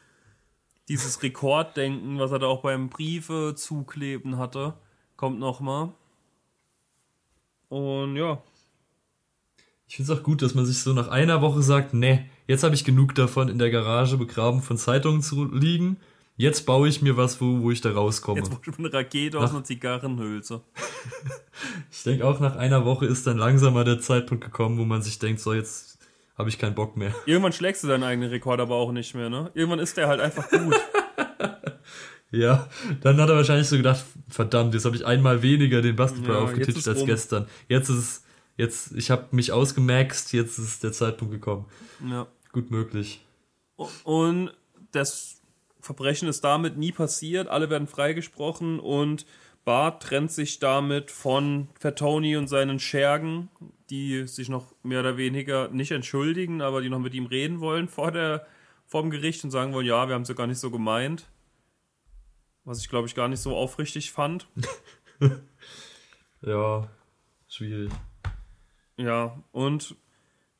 [0.88, 4.74] dieses Rekorddenken, was er da auch beim Briefe zukleben hatte,
[5.16, 5.92] kommt nochmal.
[7.68, 8.42] Und ja.
[9.86, 12.62] Ich finde es auch gut, dass man sich so nach einer Woche sagt, ne, jetzt
[12.62, 15.96] habe ich genug davon, in der Garage begraben von Zeitungen zu liegen.
[16.36, 18.38] Jetzt baue ich mir was, wo, wo ich da rauskomme.
[18.38, 20.62] Jetzt baue ich eine Rakete aus einer Zigarrenhülse.
[21.90, 25.02] ich denke auch nach einer Woche ist dann langsam mal der Zeitpunkt gekommen, wo man
[25.02, 25.89] sich denkt, so jetzt
[26.40, 27.14] habe ich keinen Bock mehr.
[27.26, 29.50] Irgendwann schlägst du deinen eigenen Rekord aber auch nicht mehr, ne?
[29.54, 30.74] Irgendwann ist der halt einfach gut.
[32.30, 32.68] ja,
[33.02, 36.40] dann hat er wahrscheinlich so gedacht, verdammt, jetzt habe ich einmal weniger den Basketball ja,
[36.40, 37.06] aufgetitscht als rum.
[37.06, 37.46] gestern.
[37.68, 38.24] Jetzt ist es,
[38.56, 41.66] jetzt, ich habe mich ausgemaxt, jetzt ist der Zeitpunkt gekommen.
[42.08, 42.26] Ja.
[42.52, 43.24] Gut möglich.
[44.04, 44.50] Und
[44.92, 45.40] das
[45.80, 49.26] Verbrechen ist damit nie passiert, alle werden freigesprochen und
[49.64, 53.50] Bart trennt sich damit von Fatoni und seinen Schergen,
[53.90, 57.88] die sich noch mehr oder weniger nicht entschuldigen, aber die noch mit ihm reden wollen
[57.88, 58.46] vor, der,
[58.86, 61.28] vor dem Gericht und sagen wollen, ja, wir haben es ja gar nicht so gemeint.
[62.64, 64.48] Was ich, glaube ich, gar nicht so aufrichtig fand.
[66.42, 66.88] ja,
[67.48, 67.90] schwierig.
[68.96, 69.96] Ja, und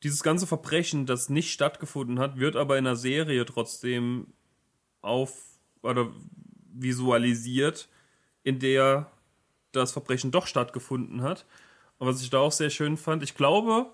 [0.03, 4.33] dieses ganze Verbrechen, das nicht stattgefunden hat, wird aber in der Serie trotzdem
[5.01, 6.11] auf oder
[6.73, 7.87] visualisiert,
[8.43, 9.11] in der
[9.71, 11.45] das Verbrechen doch stattgefunden hat.
[11.97, 13.87] Und was ich da auch sehr schön fand, ich glaube,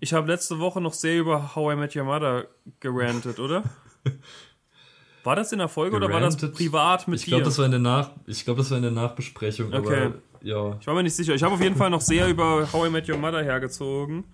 [0.00, 2.46] ich habe letzte Woche noch sehr über How I Met Your Mother
[2.80, 3.64] gerantet, oder?
[5.24, 6.16] War das in der Folge gerantet?
[6.16, 7.44] oder war das privat mit ich glaub, dir?
[7.44, 9.74] Das war in der Nach ich glaube, das war in der Nachbesprechung.
[9.74, 10.06] Okay.
[10.06, 10.76] Aber, ja.
[10.80, 11.34] Ich war mir nicht sicher.
[11.34, 14.24] Ich habe auf jeden Fall noch sehr über How I Met Your Mother hergezogen.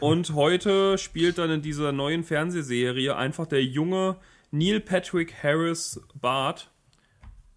[0.00, 4.16] Und heute spielt dann in dieser neuen Fernsehserie einfach der junge
[4.50, 6.70] Neil Patrick Harris Bart.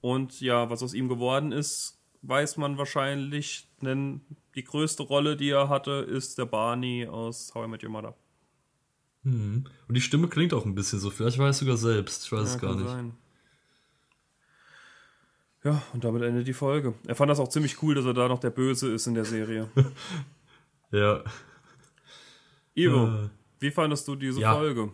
[0.03, 4.19] Und ja, was aus ihm geworden ist, weiß man wahrscheinlich, denn
[4.53, 8.13] die größte Rolle, die er hatte, ist der Barney aus How I Met Your Mother.
[9.23, 9.63] Hm.
[9.87, 11.09] Und die Stimme klingt auch ein bisschen so.
[11.09, 12.25] Vielleicht weiß sogar selbst.
[12.25, 12.89] Ich weiß ja, es gar nicht.
[12.89, 13.13] Sein.
[15.63, 16.95] Ja, und damit endet die Folge.
[17.07, 19.23] Er fand das auch ziemlich cool, dass er da noch der Böse ist in der
[19.23, 19.69] Serie.
[20.91, 21.23] ja.
[22.75, 23.29] Ivo, äh,
[23.59, 24.53] wie fandest du diese ja.
[24.53, 24.91] Folge?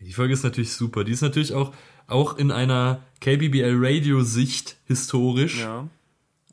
[0.00, 1.04] Die Folge ist natürlich super.
[1.04, 1.74] Die ist natürlich auch,
[2.06, 5.60] auch in einer KBBL Radio Sicht historisch.
[5.60, 5.88] Ja.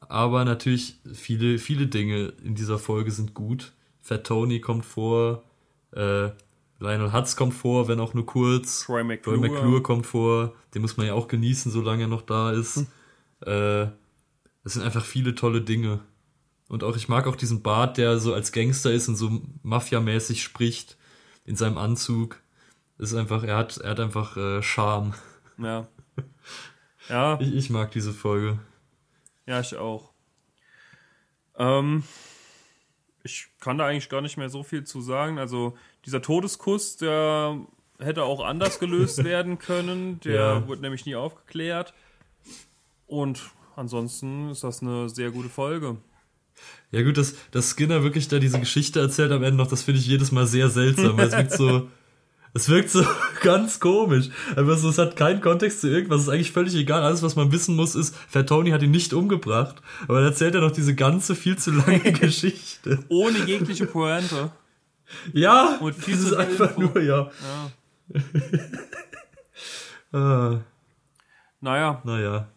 [0.07, 3.73] Aber natürlich viele, viele Dinge in dieser Folge sind gut.
[4.01, 5.43] Fat Tony kommt vor,
[5.91, 6.29] äh,
[6.79, 8.85] Lionel Hutz kommt vor, wenn auch nur kurz.
[8.85, 9.37] Troy McClure.
[9.37, 10.55] Troy McClure kommt vor.
[10.73, 12.77] Den muss man ja auch genießen, solange er noch da ist.
[12.77, 12.87] Hm.
[13.45, 13.83] Äh,
[14.63, 15.99] es sind einfach viele tolle Dinge.
[16.69, 20.41] Und auch, ich mag auch diesen Bart, der so als Gangster ist und so mafiamäßig
[20.41, 20.97] spricht
[21.45, 22.41] in seinem Anzug
[22.99, 25.13] ist einfach, er hat, er hat einfach äh, Charme.
[25.59, 25.87] Ja.
[27.07, 27.39] Ja.
[27.41, 28.59] Ich, ich mag diese Folge.
[29.47, 30.11] Ja, ich auch.
[31.57, 32.03] Ähm,
[33.23, 35.39] ich kann da eigentlich gar nicht mehr so viel zu sagen.
[35.39, 37.59] Also, dieser Todeskuss, der
[37.97, 40.19] hätte auch anders gelöst werden können.
[40.19, 40.67] Der ja.
[40.67, 41.95] wurde nämlich nie aufgeklärt.
[43.07, 43.41] Und
[43.75, 45.97] ansonsten ist das eine sehr gute Folge.
[46.91, 49.99] Ja, gut, dass, dass Skinner wirklich da diese Geschichte erzählt am Ende noch, das finde
[49.99, 51.17] ich jedes Mal sehr seltsam.
[51.17, 51.89] Weil es wirkt so,
[52.53, 53.03] es wirkt so
[53.41, 54.29] ganz komisch.
[54.55, 56.21] Aber so, es hat keinen Kontext zu irgendwas.
[56.21, 57.03] Es ist eigentlich völlig egal.
[57.03, 59.81] Alles, was man wissen muss, ist, Fat Tony hat ihn nicht umgebracht.
[60.03, 63.03] Aber dann erzählt er noch diese ganze viel zu lange Geschichte.
[63.09, 64.51] Ohne jegliche Pointe.
[65.33, 66.81] Ja, Und viel das ist einfach Info.
[66.81, 67.31] nur, ja.
[68.11, 68.19] ja.
[70.19, 70.59] ah.
[71.61, 72.01] Naja.
[72.03, 72.47] Naja.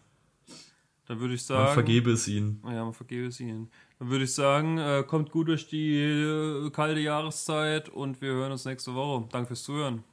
[1.07, 1.65] Dann würde ich sagen.
[1.65, 2.61] Man vergebe es ihnen.
[2.65, 3.69] Ja, man vergebe es ihnen.
[4.03, 8.51] Dann würde ich sagen, äh, kommt gut durch die äh, kalte Jahreszeit und wir hören
[8.51, 9.29] uns nächste Woche.
[9.31, 10.03] Danke fürs Zuhören.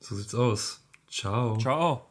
[0.00, 0.84] So sieht's aus.
[1.10, 1.56] Ciao.
[1.56, 2.07] Ciao.